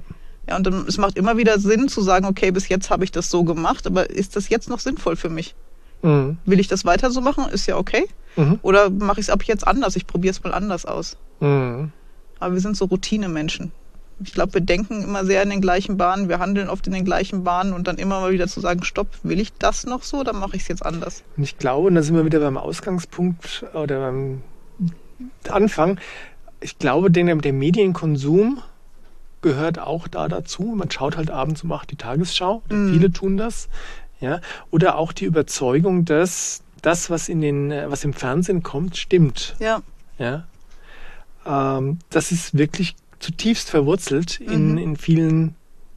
Ja, 0.50 0.58
und 0.58 0.66
dann, 0.66 0.86
es 0.88 0.98
macht 0.98 1.16
immer 1.16 1.38
wieder 1.38 1.60
Sinn 1.60 1.88
zu 1.90 2.02
sagen, 2.02 2.26
okay, 2.26 2.52
bis 2.52 2.70
jetzt 2.70 2.90
habe 2.90 3.04
ich 3.04 3.12
das 3.12 3.30
so 3.30 3.44
gemacht, 3.44 3.86
aber 3.86 4.10
ist 4.10 4.36
das 4.36 4.50
jetzt 4.50 4.68
noch 4.68 4.80
sinnvoll 4.80 5.16
für 5.16 5.30
mich? 5.30 5.56
Mhm. 6.02 6.38
Will 6.46 6.60
ich 6.60 6.68
das 6.68 6.86
weiter 6.86 7.12
so 7.12 7.22
machen? 7.22 7.50
Ist 7.50 7.68
ja 7.68 7.78
okay. 7.78 8.08
Mhm. 8.36 8.60
Oder 8.62 8.90
mache 8.90 9.20
ich 9.20 9.28
es 9.28 9.30
ab 9.30 9.44
jetzt 9.44 9.68
anders? 9.68 9.96
Ich 9.96 10.08
probiere 10.08 10.32
es 10.32 10.44
mal 10.44 10.54
anders 10.54 10.86
aus. 10.86 11.18
Mhm. 11.40 11.92
Aber 12.40 12.54
wir 12.54 12.62
sind 12.62 12.78
so 12.78 12.86
Routinemenschen. 12.86 13.72
Ich 14.22 14.34
glaube, 14.34 14.56
wir 14.56 14.62
denken 14.62 15.02
immer 15.02 15.24
sehr 15.24 15.44
in 15.44 15.50
den 15.50 15.62
gleichen 15.62 15.96
Bahnen, 15.96 16.28
wir 16.28 16.40
handeln 16.40 16.68
oft 16.70 16.86
in 16.88 16.94
den 16.94 17.06
gleichen 17.06 17.46
Bahnen 17.46 17.72
und 17.72 17.88
dann 17.88 17.98
immer 17.98 18.20
mal 18.20 18.34
wieder 18.34 18.48
zu 18.48 18.60
sagen, 18.60 18.84
stopp, 18.84 19.08
will 19.24 19.40
ich 19.40 19.54
das 19.54 19.86
noch 19.86 20.04
so 20.04 20.18
oder 20.18 20.34
mache 20.34 20.58
ich 20.58 20.64
es 20.64 20.68
jetzt 20.68 20.86
anders? 20.86 21.24
Und 21.38 21.44
ich 21.44 21.58
glaube, 21.58 21.88
und 21.88 21.96
da 21.96 22.02
sind 22.02 22.16
wir 22.16 22.26
wieder 22.26 22.42
beim 22.42 22.58
Ausgangspunkt 22.58 23.66
oder 23.74 24.00
beim 24.02 24.42
Anfang, 25.50 26.00
ich 26.60 26.78
glaube, 26.78 27.12
der, 27.12 27.34
der 27.36 27.54
Medienkonsum 27.54 28.62
gehört 29.42 29.80
auch 29.80 30.08
da 30.08 30.28
dazu. 30.28 30.64
Man 30.76 30.92
schaut 30.92 31.16
halt 31.16 31.32
abends 31.32 31.64
um 31.64 31.72
acht 31.72 31.92
die 31.92 31.96
Tagesschau. 31.96 32.62
Mhm. 32.70 32.92
Viele 32.92 33.12
tun 33.12 33.38
das. 33.38 33.70
Ja? 34.20 34.42
Oder 34.72 34.98
auch 34.98 35.12
die 35.12 35.26
Überzeugung, 35.26 36.06
dass 36.06 36.64
das, 36.82 37.10
was, 37.10 37.30
in 37.30 37.42
den, 37.42 37.72
äh, 37.72 37.90
was 37.90 38.04
im 38.04 38.14
Fernsehen 38.14 38.64
kommt, 38.64 38.98
stimmt. 38.98 39.56
Ja. 39.60 39.82
Ja? 40.18 40.46
Ähm, 41.46 42.00
das 42.10 42.32
ist 42.32 42.58
wirklich 42.58 42.96
zutiefst 43.20 43.70
verwurzelt 43.70 44.40
in, 44.40 44.74
mhm. 44.74 44.78
in 44.78 44.96
vielen 44.96 45.56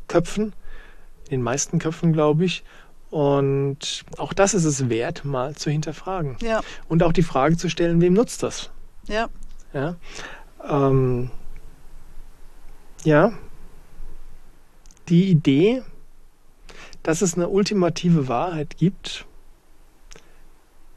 Köpfen, 0.09 0.53
in 1.25 1.31
den 1.39 1.43
meisten 1.43 1.79
Köpfen, 1.79 2.13
glaube 2.13 2.45
ich. 2.45 2.65
Und 3.11 4.05
auch 4.17 4.33
das 4.33 4.55
ist 4.55 4.65
es 4.65 4.89
wert, 4.89 5.25
mal 5.25 5.55
zu 5.55 5.71
hinterfragen. 5.71 6.37
Ja. 6.41 6.63
Und 6.89 7.03
auch 7.03 7.13
die 7.13 7.23
Frage 7.23 7.57
zu 7.57 7.69
stellen, 7.69 8.01
wem 8.01 8.15
nutzt 8.15 8.43
das? 8.43 8.71
Ja. 9.07 9.29
Ja. 9.75 9.97
Ähm, 10.67 11.31
ja. 13.05 13.33
Die 15.09 15.31
Idee, 15.31 15.83
dass 17.03 17.23
es 17.23 17.35
eine 17.35 17.49
ultimative 17.49 18.29
Wahrheit 18.29 18.77
gibt, 18.77 19.27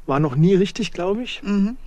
war 0.05 0.19
noch 0.19 0.35
nie 0.35 0.53
richtig, 0.53 0.91
glaube 0.91 1.23
ich. 1.23 1.41
Mhm. 1.43 1.77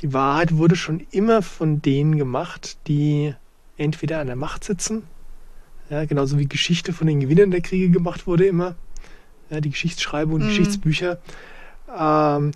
Die 0.00 0.12
Wahrheit 0.12 0.56
wurde 0.56 0.76
schon 0.76 1.06
immer 1.10 1.40
von 1.42 1.80
denen 1.80 2.18
gemacht, 2.18 2.76
die 2.86 3.34
entweder 3.78 4.20
an 4.20 4.26
der 4.26 4.36
Macht 4.36 4.64
sitzen, 4.64 5.04
ja, 5.88 6.04
genauso 6.04 6.38
wie 6.38 6.46
Geschichte 6.46 6.92
von 6.92 7.06
den 7.06 7.20
Gewinnern 7.20 7.50
der 7.50 7.60
Kriege 7.60 7.90
gemacht 7.90 8.26
wurde 8.26 8.46
immer, 8.46 8.74
ja, 9.50 9.60
die 9.60 9.70
Geschichtsschreibung, 9.70 10.40
die 10.40 10.44
mhm. 10.44 10.48
Geschichtsbücher. 10.48 11.18
Ähm, 11.96 12.50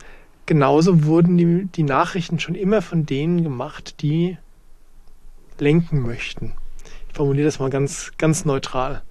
genauso 0.46 1.04
wurden 1.04 1.36
die, 1.36 1.66
die 1.66 1.84
Nachrichten 1.84 2.40
schon 2.40 2.56
immer 2.56 2.82
von 2.82 3.06
denen 3.06 3.42
gemacht, 3.42 4.02
die 4.02 4.36
lenken 5.58 6.02
möchten. 6.02 6.54
Ich 7.08 7.14
formuliere 7.14 7.46
das 7.46 7.58
mal 7.58 7.70
ganz, 7.70 8.12
ganz 8.18 8.44
neutral. 8.44 9.02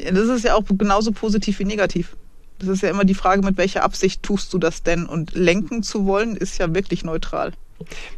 Ja, 0.00 0.10
das 0.12 0.28
ist 0.28 0.44
ja 0.44 0.54
auch 0.54 0.64
genauso 0.66 1.12
positiv 1.12 1.58
wie 1.58 1.64
negativ. 1.64 2.16
Das 2.58 2.68
ist 2.68 2.82
ja 2.82 2.90
immer 2.90 3.04
die 3.04 3.14
Frage, 3.14 3.42
mit 3.42 3.56
welcher 3.56 3.84
Absicht 3.84 4.22
tust 4.22 4.52
du 4.52 4.58
das 4.58 4.82
denn? 4.82 5.06
Und 5.06 5.34
lenken 5.34 5.82
zu 5.82 6.06
wollen, 6.06 6.36
ist 6.36 6.58
ja 6.58 6.74
wirklich 6.74 7.04
neutral. 7.04 7.52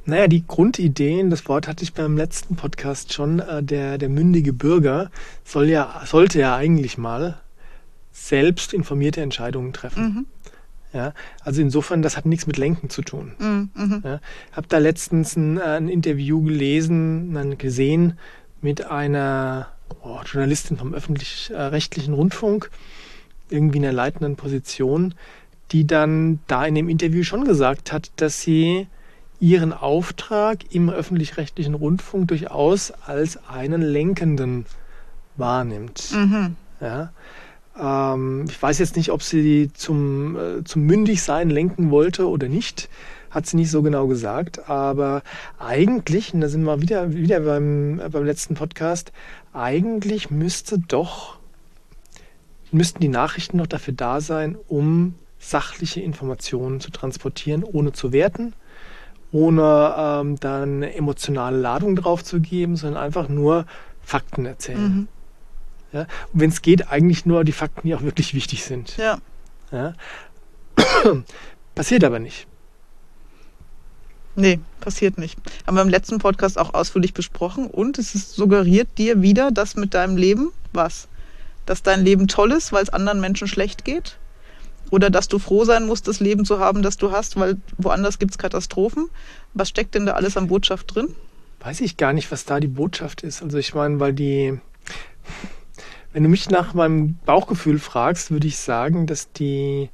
Naja, 0.06 0.26
die 0.28 0.46
Grundideen, 0.46 1.28
das 1.28 1.46
Wort 1.46 1.68
hatte 1.68 1.84
ich 1.84 1.92
beim 1.92 2.16
letzten 2.16 2.56
Podcast 2.56 3.12
schon, 3.12 3.40
äh, 3.40 3.62
der, 3.62 3.98
der 3.98 4.08
mündige 4.08 4.52
Bürger 4.52 5.10
soll 5.44 5.68
ja, 5.68 6.02
sollte 6.06 6.38
ja 6.38 6.56
eigentlich 6.56 6.96
mal 6.96 7.40
selbst 8.12 8.72
informierte 8.72 9.20
Entscheidungen 9.20 9.72
treffen. 9.72 10.02
Mhm. 10.02 10.26
Ja, 10.92 11.14
also 11.44 11.60
insofern, 11.60 12.02
das 12.02 12.16
hat 12.16 12.26
nichts 12.26 12.46
mit 12.46 12.56
Lenken 12.56 12.90
zu 12.90 13.02
tun. 13.02 13.32
Mhm. 13.38 13.70
mhm. 13.74 14.02
Ja, 14.04 14.20
habe 14.52 14.66
da 14.68 14.78
letztens 14.78 15.36
ein, 15.36 15.58
äh, 15.58 15.62
ein 15.62 15.88
Interview 15.88 16.42
gelesen, 16.42 17.34
dann 17.34 17.58
gesehen 17.58 18.18
mit 18.60 18.86
einer 18.86 19.68
oh, 20.02 20.20
Journalistin 20.24 20.76
vom 20.76 20.94
öffentlich-rechtlichen 20.94 22.14
Rundfunk, 22.14 22.70
irgendwie 23.48 23.78
in 23.78 23.84
einer 23.84 23.92
leitenden 23.92 24.36
Position, 24.36 25.14
die 25.72 25.86
dann 25.86 26.40
da 26.46 26.64
in 26.66 26.74
dem 26.74 26.88
Interview 26.88 27.22
schon 27.22 27.44
gesagt 27.44 27.92
hat, 27.92 28.10
dass 28.16 28.40
sie 28.40 28.86
ihren 29.40 29.72
Auftrag 29.72 30.58
im 30.74 30.90
öffentlich-rechtlichen 30.90 31.74
Rundfunk 31.74 32.28
durchaus 32.28 32.90
als 32.90 33.38
einen 33.48 33.80
lenkenden 33.80 34.66
wahrnimmt. 35.36 36.10
Mhm. 36.12 36.56
Ja. 36.80 37.12
Ähm, 37.78 38.44
ich 38.48 38.60
weiß 38.60 38.78
jetzt 38.78 38.96
nicht, 38.96 39.10
ob 39.10 39.22
sie 39.22 39.70
zum, 39.72 40.36
äh, 40.36 40.64
zum 40.64 40.82
Mündigsein 40.82 41.50
lenken 41.50 41.90
wollte 41.90 42.28
oder 42.28 42.48
nicht 42.48 42.88
hat 43.30 43.46
sie 43.46 43.56
nicht 43.56 43.70
so 43.70 43.82
genau 43.82 44.06
gesagt, 44.06 44.68
aber 44.68 45.22
eigentlich, 45.58 46.34
und 46.34 46.40
da 46.40 46.48
sind 46.48 46.64
wir 46.64 46.80
wieder, 46.80 47.12
wieder 47.12 47.40
beim, 47.40 48.00
beim 48.10 48.24
letzten 48.24 48.54
Podcast, 48.54 49.12
eigentlich 49.52 50.30
müsste 50.30 50.78
doch, 50.78 51.38
müssten 52.72 53.00
die 53.00 53.08
Nachrichten 53.08 53.58
doch 53.58 53.66
dafür 53.66 53.94
da 53.94 54.20
sein, 54.20 54.56
um 54.68 55.14
sachliche 55.38 56.00
Informationen 56.00 56.80
zu 56.80 56.90
transportieren, 56.90 57.64
ohne 57.64 57.92
zu 57.92 58.12
werten, 58.12 58.52
ohne 59.32 59.94
ähm, 59.96 60.38
dann 60.40 60.82
emotionale 60.82 61.56
Ladung 61.58 61.96
drauf 61.96 62.22
zu 62.24 62.40
geben, 62.40 62.76
sondern 62.76 63.02
einfach 63.02 63.28
nur 63.28 63.64
Fakten 64.02 64.44
erzählen. 64.44 64.82
Mhm. 64.82 65.08
Ja? 65.92 66.00
Und 66.32 66.40
wenn 66.40 66.50
es 66.50 66.62
geht, 66.62 66.90
eigentlich 66.90 67.26
nur 67.26 67.44
die 67.44 67.52
Fakten, 67.52 67.86
die 67.86 67.94
auch 67.94 68.02
wirklich 68.02 68.34
wichtig 68.34 68.64
sind. 68.64 68.96
Ja. 68.96 69.18
ja? 69.72 69.94
Passiert 71.74 72.04
aber 72.04 72.18
nicht. 72.18 72.46
Nee, 74.40 74.58
passiert 74.80 75.18
nicht. 75.18 75.38
Haben 75.66 75.76
wir 75.76 75.82
im 75.82 75.90
letzten 75.90 76.18
Podcast 76.18 76.58
auch 76.58 76.72
ausführlich 76.72 77.12
besprochen 77.12 77.66
und 77.66 77.98
es 77.98 78.34
suggeriert 78.34 78.88
dir 78.96 79.20
wieder, 79.20 79.50
dass 79.50 79.76
mit 79.76 79.92
deinem 79.92 80.16
Leben 80.16 80.50
was? 80.72 81.08
Dass 81.66 81.82
dein 81.82 82.02
Leben 82.02 82.26
toll 82.26 82.52
ist, 82.52 82.72
weil 82.72 82.82
es 82.82 82.88
anderen 82.88 83.20
Menschen 83.20 83.48
schlecht 83.48 83.84
geht? 83.84 84.16
Oder 84.90 85.10
dass 85.10 85.28
du 85.28 85.38
froh 85.38 85.66
sein 85.66 85.86
musst, 85.86 86.08
das 86.08 86.20
Leben 86.20 86.46
zu 86.46 86.58
haben, 86.58 86.80
das 86.80 86.96
du 86.96 87.12
hast, 87.12 87.38
weil 87.38 87.58
woanders 87.76 88.18
gibt 88.18 88.30
es 88.30 88.38
Katastrophen? 88.38 89.10
Was 89.52 89.68
steckt 89.68 89.94
denn 89.94 90.06
da 90.06 90.12
alles 90.12 90.38
an 90.38 90.48
Botschaft 90.48 90.94
drin? 90.94 91.14
Weiß 91.60 91.82
ich 91.82 91.98
gar 91.98 92.14
nicht, 92.14 92.32
was 92.32 92.46
da 92.46 92.60
die 92.60 92.66
Botschaft 92.66 93.20
ist. 93.20 93.42
Also 93.42 93.58
ich 93.58 93.74
meine, 93.74 94.00
weil 94.00 94.14
die, 94.14 94.58
Wenn 96.14 96.22
du 96.22 96.30
mich 96.30 96.48
nach 96.48 96.72
meinem 96.72 97.18
Bauchgefühl 97.26 97.78
fragst, 97.78 98.30
würde 98.30 98.46
ich 98.46 98.56
sagen, 98.56 99.06
dass 99.06 99.30
die 99.32 99.90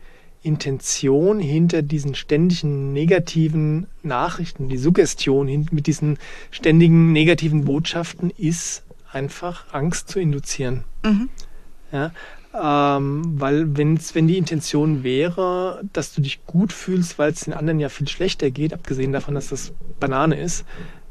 Intention 0.46 1.40
hinter 1.40 1.82
diesen 1.82 2.14
ständigen 2.14 2.92
negativen 2.92 3.86
Nachrichten, 4.02 4.68
die 4.68 4.78
Suggestion 4.78 5.66
mit 5.70 5.86
diesen 5.86 6.18
ständigen 6.50 7.12
negativen 7.12 7.64
Botschaften 7.64 8.30
ist, 8.30 8.84
einfach 9.10 9.72
Angst 9.72 10.08
zu 10.08 10.20
induzieren. 10.20 10.84
Mhm. 11.04 11.28
Ja, 11.92 12.12
ähm, 12.54 13.40
weil 13.40 13.76
wenn's, 13.76 14.14
wenn 14.14 14.28
die 14.28 14.38
Intention 14.38 15.02
wäre, 15.02 15.82
dass 15.92 16.14
du 16.14 16.20
dich 16.20 16.44
gut 16.46 16.72
fühlst, 16.72 17.18
weil 17.18 17.32
es 17.32 17.40
den 17.40 17.54
anderen 17.54 17.80
ja 17.80 17.88
viel 17.88 18.08
schlechter 18.08 18.50
geht, 18.50 18.72
abgesehen 18.72 19.12
davon, 19.12 19.34
dass 19.34 19.48
das 19.48 19.72
Banane 20.00 20.40
ist, 20.40 20.64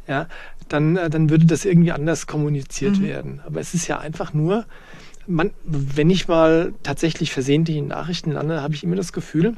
ja, 0.07 0.27
dann, 0.69 0.97
äh, 0.97 1.09
dann 1.09 1.29
würde 1.29 1.45
das 1.45 1.65
irgendwie 1.65 1.91
anders 1.91 2.27
kommuniziert 2.27 2.99
mhm. 2.99 3.03
werden. 3.03 3.41
Aber 3.45 3.59
es 3.59 3.73
ist 3.73 3.87
ja 3.87 3.99
einfach 3.99 4.33
nur, 4.33 4.65
man, 5.27 5.51
wenn 5.63 6.09
ich 6.09 6.27
mal 6.27 6.73
tatsächlich 6.83 7.31
versehentlich 7.31 7.77
in 7.77 7.87
Nachrichten 7.87 8.31
lande, 8.31 8.61
habe 8.61 8.73
ich 8.73 8.83
immer 8.83 8.95
das 8.95 9.13
Gefühl, 9.13 9.53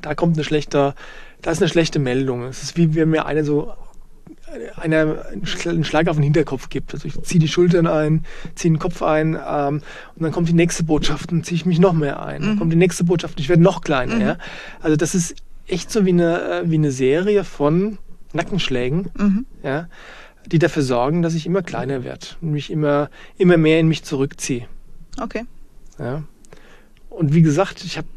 da 0.00 0.14
kommt 0.14 0.36
eine 0.36 0.44
schlechte, 0.44 0.94
da 1.42 1.50
ist 1.50 1.62
eine 1.62 1.68
schlechte 1.68 1.98
Meldung. 1.98 2.44
Es 2.44 2.62
ist 2.62 2.76
wie 2.76 2.94
wenn 2.94 3.10
mir 3.10 3.26
eine 3.26 3.44
so 3.44 3.72
einer 4.76 5.24
einen 5.66 5.84
Schlag 5.84 6.08
auf 6.08 6.16
den 6.16 6.22
Hinterkopf 6.22 6.68
gibt. 6.68 6.94
Also 6.94 7.08
ich 7.08 7.20
ziehe 7.22 7.40
die 7.40 7.48
Schultern 7.48 7.86
ein, 7.86 8.24
ziehe 8.54 8.72
den 8.72 8.78
Kopf 8.78 9.02
ein 9.02 9.34
ähm, 9.34 9.82
und 10.14 10.22
dann 10.22 10.32
kommt 10.32 10.48
die 10.48 10.54
nächste 10.54 10.84
Botschaft 10.84 11.32
und 11.32 11.44
ziehe 11.44 11.56
ich 11.56 11.66
mich 11.66 11.78
noch 11.78 11.92
mehr 11.92 12.22
ein. 12.22 12.42
Mhm. 12.42 12.46
Dann 12.46 12.58
kommt 12.58 12.72
die 12.72 12.76
nächste 12.76 13.04
Botschaft 13.04 13.36
und 13.36 13.40
ich 13.40 13.48
werde 13.48 13.62
noch 13.62 13.80
kleiner. 13.80 14.14
Mhm. 14.14 14.20
Ja? 14.20 14.38
Also 14.80 14.96
das 14.96 15.14
ist 15.14 15.34
echt 15.66 15.90
so 15.90 16.04
wie 16.04 16.10
eine, 16.10 16.42
äh, 16.42 16.70
wie 16.70 16.76
eine 16.76 16.92
Serie 16.92 17.44
von 17.44 17.98
Nackenschlägen. 18.32 19.10
Mhm. 19.16 19.46
Ja? 19.62 19.88
Die 20.46 20.58
dafür 20.58 20.82
sorgen, 20.82 21.22
dass 21.22 21.34
ich 21.34 21.46
immer 21.46 21.62
kleiner 21.62 22.04
werde 22.04 22.26
und 22.40 22.52
mich 22.52 22.70
immer, 22.70 23.10
immer 23.38 23.56
mehr 23.56 23.80
in 23.80 23.88
mich 23.88 24.04
zurückziehe. 24.04 24.66
Okay. 25.20 25.44
Ja. 25.98 26.24
Und 27.08 27.34
wie 27.34 27.42
gesagt, 27.42 27.84
ich 27.84 27.96
habe 27.96 28.08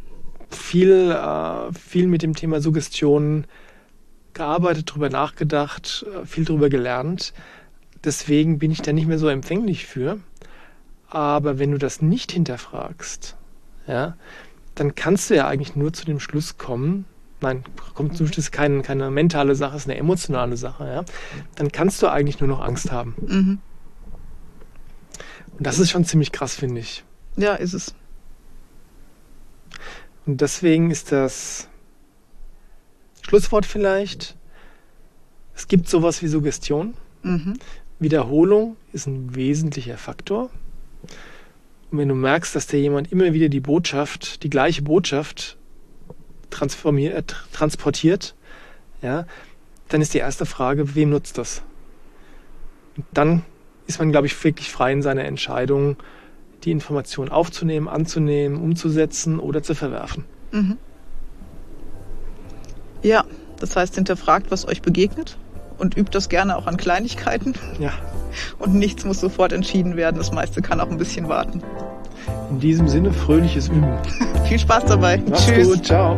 viel, 0.50 1.12
äh, 1.12 1.74
viel 1.74 2.08
mit 2.08 2.24
dem 2.24 2.36
Thema 2.36 2.62
Suggestion 2.62 3.46
gearbeitet, 4.34 4.90
darüber 4.90 5.10
nachgedacht, 5.10 6.06
äh, 6.08 6.26
viel 6.26 6.46
darüber 6.46 6.70
gelernt. 6.70 7.34
Deswegen 8.04 8.60
bin 8.60 8.72
ich 8.72 8.82
da 8.82 8.94
nicht 8.94 9.08
mehr 9.08 9.20
so 9.20 9.28
empfänglich 9.28 9.86
für. 9.86 10.20
Aber 11.10 11.60
wenn 11.60 11.72
du 11.72 11.78
das 11.78 12.02
nicht 12.02 12.32
hinterfragst, 12.32 13.36
ja, 13.88 14.18
dann 14.76 14.96
kannst 14.96 15.30
du 15.30 15.36
ja 15.36 15.48
eigentlich 15.48 15.76
nur 15.76 15.94
zu 15.94 16.06
dem 16.06 16.20
Schluss 16.20 16.58
kommen, 16.58 17.06
nein, 17.42 17.64
kommt 17.94 18.20
das 18.20 18.38
ist 18.38 18.52
kein, 18.52 18.82
keine 18.82 19.10
mentale 19.12 19.56
Sache, 19.56 19.78
ist 19.78 19.88
eine 19.88 19.98
emotionale 19.98 20.58
Sache, 20.58 20.86
ja, 20.86 21.06
dann 21.56 21.72
kannst 21.72 22.02
du 22.02 22.08
eigentlich 22.08 22.40
nur 22.40 22.50
noch 22.50 22.62
Angst 22.62 22.92
haben. 22.92 23.16
Mhm. 23.22 23.60
Und 25.58 25.66
das 25.66 25.80
ist 25.80 25.90
schon 25.90 26.06
ziemlich 26.06 26.32
krass, 26.32 26.56
finde 26.56 26.82
ich. 26.82 27.04
Ja, 27.36 27.56
ist 27.56 27.74
es. 27.74 27.96
Und 30.26 30.42
deswegen 30.42 30.92
ist 30.92 31.12
das 31.12 31.68
Schlusswort 33.22 33.66
vielleicht, 33.66 34.36
es 35.56 35.68
gibt 35.68 35.90
sowas 35.90 36.22
wie 36.22 36.28
Suggestion. 36.28 36.94
Mhm. 37.24 37.54
Wiederholung 38.00 38.78
ist 38.94 39.08
ein 39.08 39.36
wesentlicher 39.36 39.98
Faktor. 39.98 40.50
Und 41.90 41.98
wenn 41.98 42.10
du 42.10 42.16
merkst, 42.16 42.56
dass 42.56 42.68
dir 42.68 42.80
jemand 42.80 43.12
immer 43.12 43.34
wieder 43.34 43.50
die 43.50 43.60
Botschaft, 43.60 44.44
die 44.44 44.50
gleiche 44.50 44.82
Botschaft 44.82 45.57
transformiert, 46.50 47.14
äh, 47.16 47.24
transportiert, 47.54 48.36
ja, 49.02 49.26
dann 49.90 50.02
ist 50.02 50.14
die 50.14 50.20
erste 50.20 50.46
Frage, 50.46 50.96
wem 50.96 51.12
nutzt 51.12 51.38
das? 51.38 51.62
Und 52.96 53.06
dann 53.14 53.44
ist 53.86 54.00
man, 54.00 54.12
glaube 54.12 54.28
ich, 54.28 54.44
wirklich 54.44 54.72
frei 54.72 54.92
in 54.92 55.02
seiner 55.02 55.26
Entscheidung, 55.26 55.98
die 56.64 56.72
Information 56.72 57.30
aufzunehmen, 57.30 57.88
anzunehmen, 57.88 58.60
umzusetzen 58.62 59.40
oder 59.40 59.64
zu 59.64 59.76
verwerfen. 59.76 60.26
Mhm. 60.52 60.78
Ja, 63.04 63.24
das 63.60 63.76
heißt, 63.76 63.96
hinterfragt, 63.96 64.52
was 64.52 64.68
euch 64.68 64.82
begegnet 64.82 65.38
und 65.78 65.96
übt 65.96 66.12
das 66.12 66.30
gerne 66.30 66.58
auch 66.58 66.68
an 66.68 66.78
Kleinigkeiten. 66.78 67.54
Ja. 67.80 67.94
Und 68.60 68.74
nichts 68.74 69.06
muss 69.06 69.20
sofort 69.20 69.54
entschieden 69.54 69.96
werden. 69.96 70.18
Das 70.18 70.32
meiste 70.32 70.62
kann 70.62 70.80
auch 70.80 70.90
ein 70.90 70.98
bisschen 70.98 71.30
warten. 71.30 71.62
In 72.50 72.60
diesem 72.60 72.88
Sinne 72.88 73.12
fröhliches 73.12 73.68
Üben. 73.68 73.88
Viel 74.48 74.60
Spaß 74.60 74.86
dabei. 74.86 75.22
Mach's 75.30 75.46
Tschüss. 75.46 75.68
gut. 75.68 75.86
Ciao. 75.86 76.18